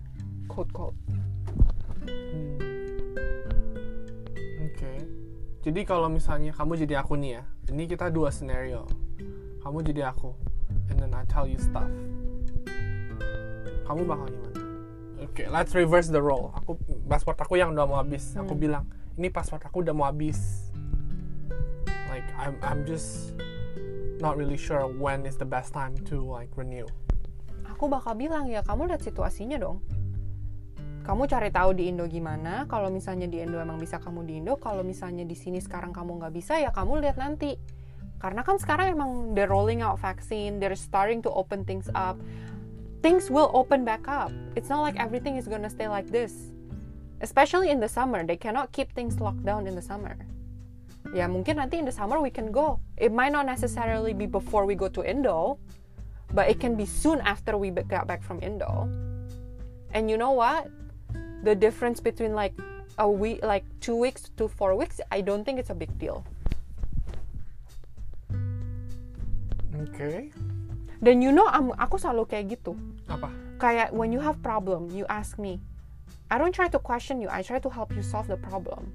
Quote 0.49 0.73
quote. 0.73 0.95
hmm. 2.09 2.59
oke. 4.65 5.28
Jadi 5.59 5.83
kalau 5.83 6.07
misalnya 6.07 6.55
kamu 6.55 6.79
jadi 6.87 7.03
aku 7.03 7.19
nih 7.19 7.31
ya, 7.39 7.43
ini 7.75 7.91
kita 7.91 8.09
dua 8.09 8.31
scenario. 8.31 8.87
Kamu 9.59 9.83
jadi 9.83 10.09
aku, 10.09 10.33
and 10.89 10.97
then 11.03 11.13
I 11.13 11.27
tell 11.27 11.45
you 11.45 11.59
stuff. 11.59 11.91
Kamu 13.85 14.07
bakal 14.07 14.29
gimana? 14.31 14.61
Oke, 15.19 15.43
let's 15.51 15.75
reverse 15.75 16.07
the 16.09 16.23
role. 16.23 16.55
Aku 16.55 16.79
paspor 17.11 17.35
aku 17.35 17.59
yang 17.59 17.75
udah 17.75 17.85
mau 17.85 17.99
habis. 17.99 18.39
Aku 18.39 18.55
Hmm. 18.55 18.63
bilang, 18.63 18.85
ini 19.19 19.29
paspor 19.29 19.59
aku 19.59 19.83
udah 19.83 19.93
mau 19.93 20.07
habis. 20.07 20.71
Like 22.07 22.25
I'm 22.39 22.55
I'm 22.63 22.87
just 22.87 23.35
not 24.23 24.39
really 24.39 24.57
sure 24.57 24.87
when 24.87 25.27
is 25.27 25.37
the 25.37 25.47
best 25.49 25.75
time 25.75 25.99
to 26.07 26.23
like 26.23 26.55
renew. 26.55 26.87
Aku 27.67 27.91
bakal 27.91 28.15
bilang 28.15 28.47
ya 28.47 28.63
kamu 28.63 28.89
lihat 28.91 29.03
situasinya 29.03 29.59
dong. 29.59 29.83
Kamu 31.09 31.25
cari 31.25 31.49
tahu 31.49 31.73
di 31.73 31.89
Indo 31.89 32.05
gimana. 32.05 32.69
Kalau 32.69 32.93
misalnya 32.93 33.25
di 33.25 33.41
Indo 33.41 33.57
emang 33.57 33.81
bisa 33.81 33.97
kamu 33.97 34.29
di 34.29 34.45
Indo. 34.45 34.61
Kalau 34.61 34.85
misalnya 34.85 35.25
di 35.25 35.33
sini 35.33 35.57
sekarang 35.57 35.89
kamu 35.97 36.21
nggak 36.21 36.37
bisa 36.37 36.61
ya 36.61 36.69
kamu 36.69 37.01
lihat 37.01 37.17
nanti. 37.17 37.57
Karena 38.21 38.45
kan 38.45 38.61
sekarang 38.61 38.93
emang 38.93 39.33
they're 39.33 39.49
rolling 39.49 39.81
out 39.81 39.97
vaccine, 39.97 40.61
they're 40.61 40.77
starting 40.77 41.25
to 41.25 41.33
open 41.33 41.65
things 41.65 41.89
up. 41.97 42.21
Things 43.01 43.33
will 43.33 43.49
open 43.57 43.89
back 43.89 44.05
up. 44.05 44.29
It's 44.53 44.69
not 44.69 44.85
like 44.85 45.01
everything 45.01 45.41
is 45.41 45.49
gonna 45.49 45.73
stay 45.73 45.89
like 45.89 46.13
this. 46.13 46.53
Especially 47.25 47.73
in 47.73 47.81
the 47.81 47.89
summer, 47.89 48.21
they 48.21 48.37
cannot 48.37 48.69
keep 48.77 48.93
things 48.93 49.17
locked 49.17 49.49
down 49.49 49.65
in 49.65 49.73
the 49.73 49.81
summer. 49.81 50.13
Ya 51.17 51.25
mungkin 51.25 51.57
nanti 51.57 51.81
in 51.81 51.89
the 51.89 51.95
summer 51.95 52.21
we 52.21 52.29
can 52.29 52.53
go. 52.53 52.85
It 53.01 53.17
might 53.17 53.33
not 53.33 53.49
necessarily 53.49 54.13
be 54.13 54.29
before 54.29 54.69
we 54.69 54.77
go 54.77 54.93
to 54.93 55.01
Indo, 55.01 55.57
but 56.37 56.53
it 56.53 56.61
can 56.61 56.77
be 56.77 56.85
soon 56.85 57.25
after 57.25 57.57
we 57.57 57.73
got 57.73 58.05
back 58.05 58.21
from 58.21 58.45
Indo. 58.45 58.93
And 59.97 60.13
you 60.13 60.21
know 60.21 60.37
what? 60.37 60.69
The 61.47 61.55
difference 61.55 62.03
between 62.03 62.35
like 62.35 62.55
a 62.99 63.07
week, 63.07 63.45
like 63.47 63.65
two 63.79 63.95
weeks 63.95 64.31
to 64.37 64.49
four 64.49 64.75
weeks, 64.75 65.01
I 65.11 65.23
don't 65.23 65.47
think 65.47 65.59
it's 65.59 65.71
a 65.71 65.79
big 65.79 65.95
deal. 65.99 66.27
Oke. 69.79 70.35
Dan 70.99 71.23
you 71.23 71.31
know, 71.31 71.47
I'm, 71.47 71.71
aku 71.79 71.95
selalu 71.95 72.27
kayak 72.27 72.59
gitu. 72.59 72.75
Apa? 73.07 73.31
Kayak 73.63 73.95
when 73.95 74.11
you 74.11 74.19
have 74.19 74.43
problem, 74.43 74.91
you 74.91 75.07
ask 75.07 75.39
me. 75.39 75.63
I 76.29 76.37
don't 76.37 76.53
try 76.53 76.69
to 76.69 76.79
question 76.83 77.23
you. 77.23 77.31
I 77.31 77.41
try 77.47 77.63
to 77.63 77.71
help 77.71 77.95
you 77.95 78.03
solve 78.03 78.27
the 78.27 78.37
problem. 78.37 78.91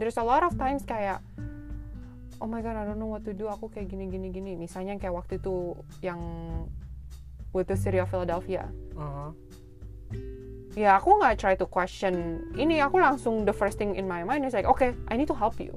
There's 0.00 0.16
a 0.16 0.24
lot 0.24 0.42
of 0.42 0.56
times 0.56 0.82
kayak, 0.82 1.20
oh 2.40 2.48
my 2.48 2.64
god, 2.64 2.74
I 2.74 2.88
don't 2.88 2.98
know 2.98 3.12
what 3.12 3.22
to 3.28 3.36
do. 3.36 3.46
Aku 3.52 3.68
kayak 3.68 3.92
gini 3.92 4.08
gini 4.08 4.32
gini. 4.32 4.56
Misalnya 4.56 4.96
kayak 4.96 5.14
waktu 5.14 5.38
itu 5.38 5.76
yang 6.00 6.18
with 7.52 7.68
the 7.68 7.76
city 7.76 8.00
of 8.00 8.08
Philadelphia. 8.08 8.66
Uh-huh. 8.96 9.30
Ya 10.78 10.98
aku 10.98 11.18
nggak 11.18 11.34
try 11.38 11.54
to 11.58 11.66
question. 11.66 12.44
Ini 12.54 12.84
aku 12.86 13.02
langsung 13.02 13.42
the 13.42 13.54
first 13.54 13.78
thing 13.78 13.98
in 13.98 14.06
my 14.06 14.22
mind 14.22 14.46
is 14.46 14.54
like 14.54 14.66
okay 14.66 14.94
I 15.10 15.18
need 15.18 15.30
to 15.30 15.36
help 15.36 15.58
you. 15.58 15.74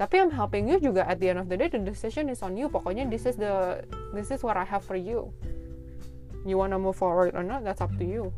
Tapi 0.00 0.16
I'm 0.16 0.32
helping 0.32 0.64
you 0.64 0.80
juga 0.80 1.04
at 1.04 1.20
the 1.20 1.28
end 1.28 1.44
of 1.44 1.52
the 1.52 1.60
day 1.60 1.68
the 1.68 1.76
decision 1.76 2.32
is 2.32 2.40
on 2.40 2.56
you. 2.56 2.72
Pokoknya 2.72 3.04
this 3.12 3.28
is 3.28 3.36
the 3.36 3.84
this 4.16 4.32
is 4.32 4.40
what 4.40 4.56
I 4.56 4.64
have 4.64 4.80
for 4.80 4.96
you. 4.96 5.28
You 6.48 6.56
wanna 6.56 6.80
move 6.80 6.96
forward 6.96 7.36
or 7.36 7.44
not 7.44 7.68
that's 7.68 7.84
up 7.84 7.92
to 8.00 8.04
you. 8.08 8.32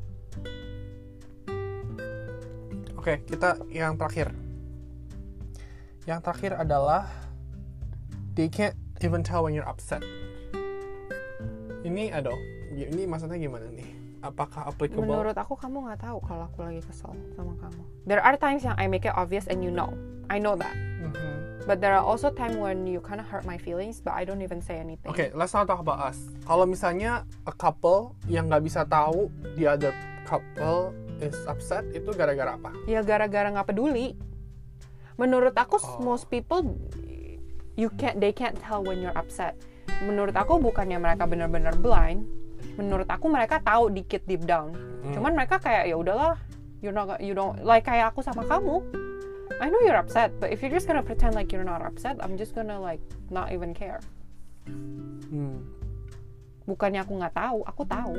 Oke, 2.99 3.23
kita 3.27 3.63
yang 3.71 3.95
terakhir. 3.99 4.35
Yang 6.07 6.21
terakhir 6.27 6.53
adalah 6.59 7.07
they 8.35 8.51
can't 8.51 8.75
even 9.03 9.23
tell 9.23 9.47
when 9.47 9.55
you're 9.55 9.67
upset. 9.67 10.03
Ini 11.83 12.15
aduh, 12.15 12.62
ini 12.75 13.05
maksudnya 13.05 13.37
gimana 13.37 13.69
nih? 13.69 13.89
Apakah 14.23 14.71
applicable? 14.71 15.03
menurut 15.03 15.35
aku 15.35 15.59
kamu 15.59 15.83
nggak 15.83 16.01
tahu 16.01 16.23
kalau 16.23 16.47
aku 16.47 16.63
lagi 16.63 16.79
kesel 16.81 17.11
sama 17.35 17.59
kamu 17.59 17.83
there 18.07 18.23
are 18.23 18.39
times 18.39 18.63
yang 18.63 18.79
I 18.79 18.87
make 18.87 19.03
it 19.03 19.11
obvious 19.13 19.51
and 19.51 19.61
you 19.61 19.69
know 19.69 19.91
I 20.31 20.39
know 20.39 20.55
that 20.55 20.71
Mhm. 21.03 21.67
but 21.67 21.83
there 21.83 21.91
are 21.91 22.07
also 22.07 22.31
time 22.31 22.55
when 22.57 22.87
you 22.87 23.03
kind 23.03 23.19
of 23.19 23.27
hurt 23.27 23.43
my 23.43 23.59
feelings 23.59 23.99
but 23.99 24.15
I 24.15 24.23
don't 24.23 24.39
even 24.39 24.63
say 24.63 24.79
anything 24.79 25.11
Oke, 25.11 25.35
let's 25.35 25.51
not 25.51 25.67
talk 25.67 25.83
about 25.83 25.99
us. 25.99 26.23
Kalau 26.47 26.65
misalnya 26.65 27.27
a 27.43 27.51
couple 27.51 28.15
yang 28.31 28.47
nggak 28.47 28.63
bisa 28.63 28.87
tahu 28.87 29.27
the 29.59 29.67
other 29.67 29.91
couple 30.23 30.95
is 31.19 31.35
upset, 31.47 31.83
itu 31.91 32.15
gara-gara 32.15 32.55
apa? 32.55 32.71
ya 32.87 33.03
gara-gara 33.03 33.51
nggak 33.51 33.75
peduli 33.75 34.15
menurut 35.19 35.53
aku 35.53 35.83
Oh. 35.83 35.99
most 36.01 36.31
people 36.31 36.63
you 37.75 37.91
can't 37.95 38.19
they 38.19 38.31
can't 38.31 38.55
tell 38.59 38.81
when 38.81 39.03
you're 39.03 39.15
upset 39.15 39.59
menurut 40.03 40.33
aku 40.33 40.59
bukannya 40.59 40.97
mereka 40.97 41.27
benar-benar 41.27 41.75
blind 41.75 42.23
menurut 42.77 43.09
aku 43.09 43.27
mereka 43.29 43.61
tahu 43.61 43.89
dikit 43.89 44.25
deep 44.25 44.45
down 44.45 44.73
Hmm. 45.03 45.19
cuman 45.19 45.35
mereka 45.35 45.59
kayak 45.59 45.91
ya 45.91 45.99
udahlah 45.99 46.39
you're 46.79 46.95
not 46.95 47.19
you 47.19 47.35
don't 47.35 47.59
like 47.67 47.83
kayak 47.83 48.15
aku 48.15 48.23
sama 48.23 48.47
kamu 48.47 48.79
I 49.59 49.67
know 49.67 49.83
you're 49.83 49.99
upset 49.99 50.31
but 50.39 50.55
if 50.55 50.63
you're 50.63 50.71
just 50.71 50.87
gonna 50.87 51.03
pretend 51.03 51.35
like 51.35 51.51
you're 51.51 51.67
not 51.67 51.83
upset 51.83 52.23
I'm 52.23 52.39
just 52.39 52.55
gonna 52.55 52.79
like 52.79 53.03
not 53.29 53.51
even 53.51 53.75
care 53.75 53.99
Hmm. 54.63 55.59
bukannya 56.63 57.03
aku 57.03 57.19
nggak 57.19 57.35
tahu 57.35 57.67
aku 57.67 57.83
tahu 57.83 58.15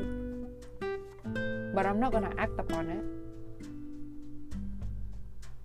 but 1.71 1.87
I'm 1.87 2.03
not 2.03 2.11
gonna 2.11 2.35
act 2.35 2.59
upon 2.59 2.91
it 2.91 3.03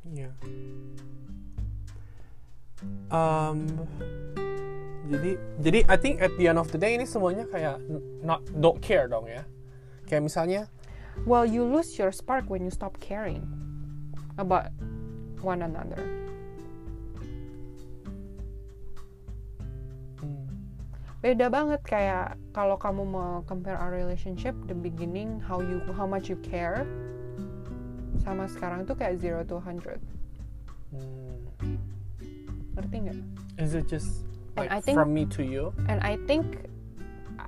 Iya. 0.09 0.33
Um, 3.13 3.59
jadi 5.09 5.31
jadi 5.65 5.79
I 5.89 5.97
think 5.97 6.21
at 6.21 6.33
the 6.37 6.53
end 6.53 6.61
of 6.61 6.69
the 6.69 6.77
day 6.77 6.93
ini 6.93 7.09
semuanya 7.09 7.49
kayak 7.49 7.81
not 8.21 8.45
don't 8.61 8.79
care 8.85 9.09
dong 9.09 9.25
ya. 9.25 9.49
Kayak 10.05 10.29
misalnya 10.29 10.69
well 11.25 11.49
you 11.49 11.65
lose 11.65 11.97
your 11.97 12.13
spark 12.13 12.53
when 12.53 12.61
you 12.61 12.73
stop 12.73 13.01
caring 13.01 13.41
about 14.37 14.69
one 15.41 15.65
another. 15.65 15.97
Hmm, 20.21 20.45
beda 21.25 21.49
banget 21.49 21.81
kayak 21.89 22.37
kalau 22.53 22.77
kamu 22.77 23.09
mau 23.09 23.41
compare 23.49 23.81
our 23.81 23.91
relationship 23.91 24.53
the 24.69 24.77
beginning 24.77 25.41
how 25.41 25.65
you 25.65 25.81
how 25.97 26.05
much 26.05 26.29
you 26.29 26.37
care 26.45 26.85
sama 28.21 28.45
sekarang 28.45 28.85
tuh 28.85 28.93
kayak 28.93 29.17
zero 29.17 29.41
to 29.41 29.57
100 29.57 29.97
hmm, 30.93 31.81
ngerti 32.77 32.97
nggak? 33.09 33.19
Is 33.57 33.73
it 33.73 33.89
just 33.89 34.28
And 34.59 34.69
like 34.69 34.73
I 34.75 34.81
think- 34.83 34.99
from 34.99 35.15
me 35.15 35.25
to 35.39 35.43
you? 35.47 35.73
and 35.87 36.03
I 36.03 36.19
think 36.27 36.67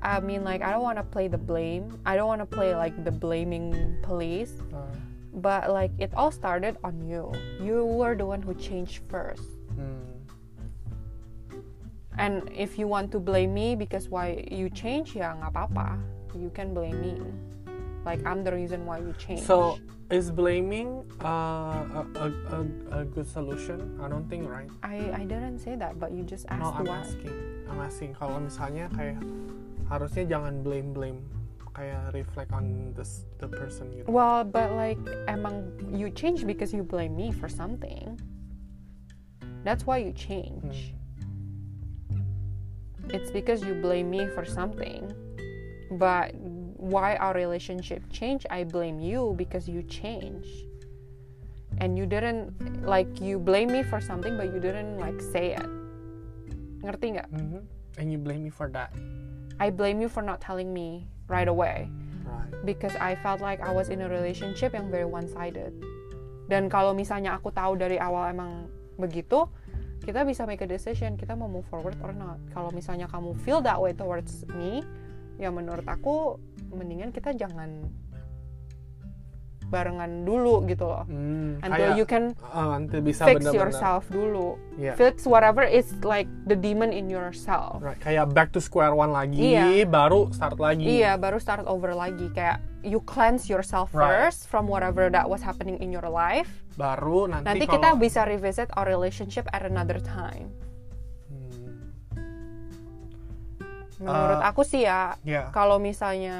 I 0.01 0.21
mean 0.23 0.47
like 0.47 0.63
I 0.63 0.71
don't 0.73 0.83
want 0.87 0.97
to 0.97 1.05
play 1.05 1.29
the 1.29 1.39
blame. 1.39 1.99
I 2.07 2.17
don't 2.17 2.29
want 2.31 2.41
to 2.41 2.49
play 2.49 2.75
like 2.75 2.95
the 3.05 3.13
blaming 3.13 3.99
police. 4.01 4.63
Uh, 4.73 4.87
but 5.35 5.71
like 5.71 5.93
it 5.99 6.11
all 6.15 6.31
started 6.31 6.79
on 6.83 6.99
you. 7.07 7.31
You 7.63 7.85
were 7.85 8.15
the 8.17 8.27
one 8.27 8.43
who 8.43 8.55
changed 8.55 9.05
first. 9.07 9.47
Hmm, 9.77 10.03
and 12.19 12.51
if 12.55 12.79
you 12.79 12.89
want 12.89 13.13
to 13.13 13.21
blame 13.21 13.55
me 13.55 13.77
because 13.77 14.09
why 14.09 14.43
you 14.51 14.69
change 14.71 15.15
ya 15.15 15.35
nggak 15.39 15.53
apa-apa. 15.55 15.99
You 16.35 16.51
can 16.55 16.71
blame 16.75 16.99
me 17.03 17.19
like 18.05 18.25
I'm 18.25 18.45
the 18.45 18.53
reason 18.53 18.87
why 18.87 18.99
you 18.99 19.13
change 19.19 19.45
So 19.45 19.79
is 20.11 20.31
blaming 20.31 21.07
uh, 21.23 21.87
a, 22.01 22.03
a, 22.17 22.27
a, 22.51 22.61
a 23.01 23.05
good 23.05 23.27
solution? 23.27 23.99
I 24.03 24.09
don't 24.09 24.27
think 24.29 24.49
right. 24.51 24.69
I 24.83 25.13
I 25.15 25.23
didn't 25.25 25.61
say 25.63 25.77
that, 25.77 26.01
but 26.01 26.11
you 26.11 26.25
just 26.25 26.47
asked 26.51 26.65
No, 26.65 26.75
I'm 26.75 26.87
why. 26.89 26.99
asking. 27.05 27.37
I'm 27.71 27.81
asking 27.81 28.11
kalau 28.19 28.43
misalnya 28.43 28.91
kayak 28.91 29.23
harusnya 29.87 30.27
jangan 30.27 30.67
blame 30.67 30.91
blame 30.91 31.23
kayak 31.71 32.11
reflect 32.11 32.51
on 32.51 32.91
this 32.99 33.23
the 33.39 33.47
person 33.47 33.95
gitu. 33.95 34.11
Well, 34.11 34.43
but 34.43 34.75
like 34.75 34.99
emang 35.31 35.71
you 35.95 36.11
change 36.11 36.43
because 36.43 36.75
you 36.75 36.83
blame 36.83 37.15
me 37.15 37.31
for 37.31 37.47
something. 37.47 38.19
That's 39.63 39.87
why 39.87 40.03
you 40.03 40.11
change. 40.11 40.97
It's 43.11 43.31
because 43.31 43.63
you 43.63 43.75
blame 43.79 44.11
me 44.11 44.27
for 44.35 44.43
something. 44.43 45.11
But 45.95 46.35
why 46.81 47.21
our 47.21 47.37
relationship 47.37 48.01
changed, 48.09 48.49
I 48.49 48.65
blame 48.65 48.99
you 48.99 49.37
because 49.37 49.69
you 49.69 49.85
changed. 49.85 50.67
And 51.81 51.97
you 51.97 52.05
didn't 52.05 52.57
like 52.85 53.21
you 53.21 53.39
blame 53.39 53.73
me 53.73 53.85
for 53.85 54.01
something 54.01 54.37
but 54.37 54.53
you 54.53 54.61
didn't 54.61 54.97
like 54.97 55.21
say 55.21 55.55
it. 55.57 55.69
Ngerti 56.81 57.21
nggak? 57.21 57.29
Mhm. 57.31 57.61
And 58.01 58.07
you 58.09 58.17
blame 58.17 58.45
me 58.45 58.53
for 58.53 58.73
that. 58.73 58.93
I 59.61 59.69
blame 59.69 60.01
you 60.01 60.09
for 60.09 60.25
not 60.25 60.41
telling 60.41 60.73
me 60.73 61.05
right 61.29 61.49
away. 61.49 61.93
Right. 62.25 62.51
because 62.65 62.95
I 62.97 63.17
felt 63.19 63.41
like 63.41 63.61
I 63.61 63.73
was 63.73 63.89
in 63.89 64.01
a 64.03 64.09
relationship 64.09 64.75
yang 64.75 64.91
very 64.91 65.09
one-sided. 65.09 65.73
Dan 66.51 66.67
kalau 66.67 66.93
misalnya 66.95 67.39
aku 67.39 67.55
tahu 67.55 67.79
dari 67.79 67.97
awal 67.97 68.31
emang 68.31 68.67
begitu, 68.99 69.47
kita 70.03 70.25
bisa 70.27 70.45
make 70.49 70.61
a 70.65 70.69
decision 70.69 71.15
kita 71.17 71.37
mau 71.37 71.47
move 71.47 71.67
forward 71.69 71.97
or 72.03 72.13
not. 72.13 72.41
Kalau 72.53 72.73
misalnya 72.75 73.07
kamu 73.07 73.37
feel 73.45 73.61
that 73.63 73.79
way 73.79 73.95
towards 73.95 74.45
me, 74.57 74.83
ya 75.41 75.49
menurut 75.49 75.89
aku 75.89 76.37
mendingan 76.71 77.11
kita 77.11 77.33
jangan 77.33 77.89
barengan 79.71 80.27
dulu 80.27 80.67
gitu 80.67 80.83
loh. 80.83 81.07
Hmm, 81.07 81.63
Until 81.63 81.95
kayak, 81.95 81.95
you 81.95 82.03
can 82.03 82.35
uh, 82.43 82.75
until 82.75 82.99
bisa 83.07 83.23
fix 83.23 83.39
benar-benar. 83.39 83.71
yourself 83.71 84.03
dulu. 84.11 84.59
Iya. 84.75 84.99
Fix 84.99 85.23
whatever 85.31 85.63
is 85.63 85.95
like 86.03 86.27
the 86.51 86.59
demon 86.59 86.91
in 86.91 87.07
yourself. 87.07 87.79
Right. 87.79 87.95
Kayak 88.03 88.35
back 88.35 88.51
to 88.51 88.59
square 88.59 88.91
one 88.91 89.15
lagi, 89.15 89.55
Iya. 89.55 89.87
baru 89.87 90.35
start 90.35 90.59
lagi. 90.59 90.83
Iya, 90.83 91.15
baru 91.17 91.39
start 91.39 91.71
over 91.71 91.95
lagi 91.95 92.27
kayak 92.35 92.59
you 92.83 92.99
cleanse 93.07 93.47
yourself 93.47 93.95
Right. 93.95 94.27
first 94.27 94.51
from 94.51 94.67
whatever 94.67 95.07
that 95.07 95.31
was 95.31 95.39
happening 95.39 95.79
in 95.79 95.95
your 95.95 96.11
life. 96.11 96.51
Baru 96.75 97.31
nanti, 97.31 97.47
Nanti 97.47 97.65
kalau 97.71 97.79
kita 97.79 97.89
bisa 98.03 98.21
revisit 98.27 98.67
our 98.75 98.91
relationship 98.91 99.47
at 99.55 99.63
another 99.63 100.03
time. 100.03 100.51
Menurut 104.01 104.41
Uh, 104.41 104.49
aku 104.49 104.65
sih 104.65 104.89
ya, 104.89 105.13
ya. 105.23 105.53
kalau 105.53 105.77
misalnya 105.77 106.37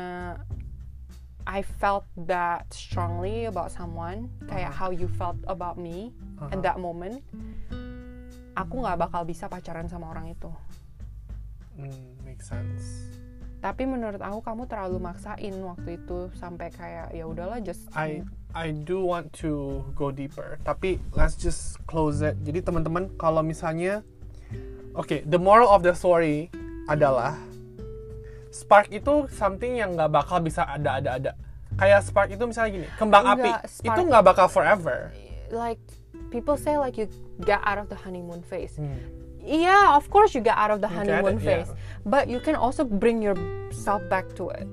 I 1.45 1.61
felt 1.61 2.09
that 2.17 2.65
strongly 2.73 3.45
about 3.45 3.69
someone, 3.69 4.33
kayak 4.49 4.73
how 4.73 4.89
you 4.89 5.07
felt 5.07 5.37
about 5.45 5.77
me 5.77 6.09
Uh-huh. 6.41 6.49
at 6.57 6.65
that 6.65 6.81
moment, 6.81 7.21
aku 8.57 8.81
nggak 8.81 8.97
bakal 8.97 9.29
bisa 9.29 9.45
pacaran 9.45 9.85
sama 9.93 10.09
orang 10.09 10.33
itu. 10.33 10.49
Hmm, 11.77 12.17
make 12.25 12.41
sense. 12.41 13.13
Tapi 13.61 13.85
menurut 13.85 14.25
aku 14.25 14.41
kamu 14.41 14.65
terlalu 14.65 14.97
maksain 15.05 15.53
waktu 15.61 16.01
itu 16.01 16.33
sampai 16.33 16.73
kayak 16.73 17.13
ya 17.13 17.29
udahlah 17.29 17.61
just 17.61 17.93
I 17.93 18.25
I 18.57 18.73
do 18.73 19.05
want 19.05 19.37
to 19.45 19.85
go 19.93 20.09
deeper, 20.09 20.57
tapi 20.65 20.97
let's 21.13 21.37
just 21.37 21.77
close 21.85 22.25
it. 22.25 22.41
Jadi 22.41 22.65
teman-teman 22.65 23.13
kalau 23.21 23.45
misalnya, 23.45 24.01
oke, 24.97 25.29
the 25.29 25.37
moral 25.37 25.69
of 25.69 25.85
the 25.85 25.93
story 25.93 26.49
adalah 26.89 27.37
spark 28.51 28.91
itu 28.91 29.27
something 29.33 29.79
yang 29.79 29.95
nggak 29.95 30.11
bakal 30.11 30.39
bisa 30.39 30.67
ada-ada-ada. 30.67 31.35
Kayak 31.79 32.03
spark 32.03 32.29
itu 32.31 32.45
misalnya 32.45 32.71
gini, 32.83 32.87
kembang 32.99 33.25
Enggak, 33.25 33.39
api 33.39 33.51
spark- 33.71 33.87
itu 33.95 34.01
nggak 34.07 34.25
bakal 34.27 34.47
forever. 34.47 35.15
like 35.51 35.79
people 36.31 36.55
say 36.55 36.79
like 36.79 36.95
you 36.95 37.11
get 37.43 37.59
out 37.63 37.79
of 37.79 37.87
the 37.89 37.97
honeymoon 37.97 38.43
phase. 38.43 38.75
Hmm. 38.77 38.95
Yeah, 39.41 39.97
of 39.97 40.07
course 40.11 40.35
you 40.35 40.45
get 40.45 40.55
out 40.55 40.71
of 40.71 40.79
the 40.79 40.87
honeymoon 40.87 41.41
phase, 41.41 41.67
yeah. 41.67 41.81
but 42.05 42.29
you 42.29 42.39
can 42.39 42.55
also 42.55 42.85
bring 42.85 43.25
yourself 43.25 43.99
back 44.13 44.29
to 44.37 44.53
it. 44.53 44.69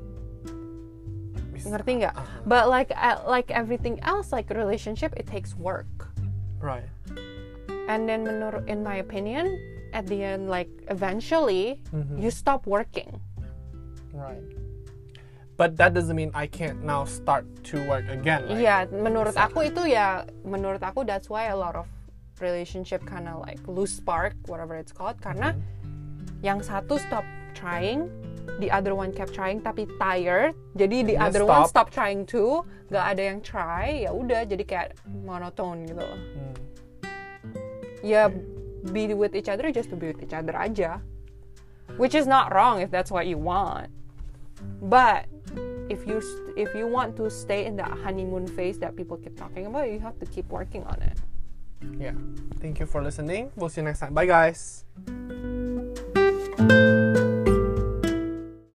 Bisa. 1.56 1.72
Ngerti 1.74 1.92
nggak? 2.04 2.13
Uh-huh. 2.13 2.44
But 2.46 2.70
like 2.70 2.92
uh, 2.94 3.24
like 3.26 3.50
everything 3.50 3.98
else, 4.04 4.30
like 4.30 4.52
relationship, 4.52 5.16
it 5.18 5.26
takes 5.26 5.56
work. 5.56 5.88
Right. 6.60 6.86
And 7.88 8.06
then 8.06 8.28
menurut 8.28 8.68
in 8.68 8.84
my 8.84 9.00
opinion, 9.00 9.48
at 9.96 10.06
the 10.06 10.22
end, 10.22 10.52
like 10.52 10.68
eventually, 10.92 11.80
Mhm. 11.96 12.20
you 12.20 12.30
stop 12.30 12.68
working. 12.68 13.24
Right. 14.13 14.43
But 15.58 15.74
that 15.82 15.98
doesn't 15.98 16.13
mean 16.13 16.30
I 16.38 16.46
can't 16.46 16.86
now 16.86 17.06
start 17.10 17.50
to 17.74 17.82
work 17.89 18.06
again. 18.13 18.46
Right? 18.46 18.62
Iya, 18.62 18.78
menurut 18.93 19.34
aku 19.34 19.65
itu 19.65 19.89
ya, 19.89 20.30
menurut 20.46 20.86
aku 20.86 21.02
that's 21.02 21.34
why 21.34 21.50
a 21.50 21.58
lot 21.58 21.74
of 21.74 21.89
relationship 22.38 23.02
kind 23.10 23.26
of 23.26 23.41
like 23.41 23.58
lose 23.65 23.89
spark, 23.89 24.38
whatever 24.46 24.78
it's 24.78 24.93
called, 24.93 25.17
karena 25.17 25.58
Mm-hmm. 25.58 26.46
yang 26.46 26.62
satu 26.62 27.02
stop 27.02 27.26
trying, 27.58 28.06
the 28.62 28.70
other 28.70 28.93
one 28.93 29.10
kept 29.10 29.34
trying 29.34 29.58
tapi 29.58 29.89
tired, 29.98 30.54
jadi 30.78 31.02
the 31.02 31.17
other 31.17 31.41
one 31.41 31.65
stop. 31.65 31.89
stop 31.89 31.89
trying 31.89 32.22
too, 32.30 32.62
gak 32.93 33.17
ada 33.17 33.34
yang 33.34 33.41
try, 33.41 34.06
ya 34.06 34.13
udah 34.13 34.46
jadi 34.46 34.62
kayak 34.62 34.89
monoton 35.26 35.89
gitu 35.89 35.98
loh. 35.98 36.13
Hmm. 36.38 36.54
Ya 38.06 38.30
be 38.93 39.10
with 39.17 39.34
each 39.34 39.50
other 39.50 39.74
just 39.74 39.89
to 39.89 39.98
be 39.98 40.13
with 40.13 40.22
each 40.22 40.38
other 40.38 40.54
aja 40.54 41.02
which 41.97 42.15
is 42.15 42.27
not 42.27 42.53
wrong 42.53 42.81
if 42.81 42.89
that's 42.89 43.12
what 43.12 43.27
you 43.27 43.38
want. 43.38 43.89
But 44.81 45.25
if 45.89 46.05
you 46.07 46.21
st- 46.21 46.57
if 46.57 46.73
you 46.75 46.88
want 46.88 47.15
to 47.17 47.29
stay 47.29 47.65
in 47.65 47.75
that 47.77 47.91
honeymoon 47.91 48.47
phase 48.47 48.79
that 48.79 48.95
people 48.95 49.17
keep 49.17 49.38
talking 49.38 49.65
about, 49.65 49.89
you 49.91 49.99
have 49.99 50.17
to 50.19 50.25
keep 50.25 50.47
working 50.49 50.83
on 50.86 51.01
it. 51.01 51.17
Yeah. 51.99 52.13
Thank 52.60 52.79
you 52.79 52.86
for 52.86 53.03
listening. 53.03 53.51
We'll 53.55 53.69
see 53.69 53.81
you 53.81 53.86
next 53.86 53.99
time. 53.99 54.13
Bye 54.13 54.25
guys. 54.25 54.86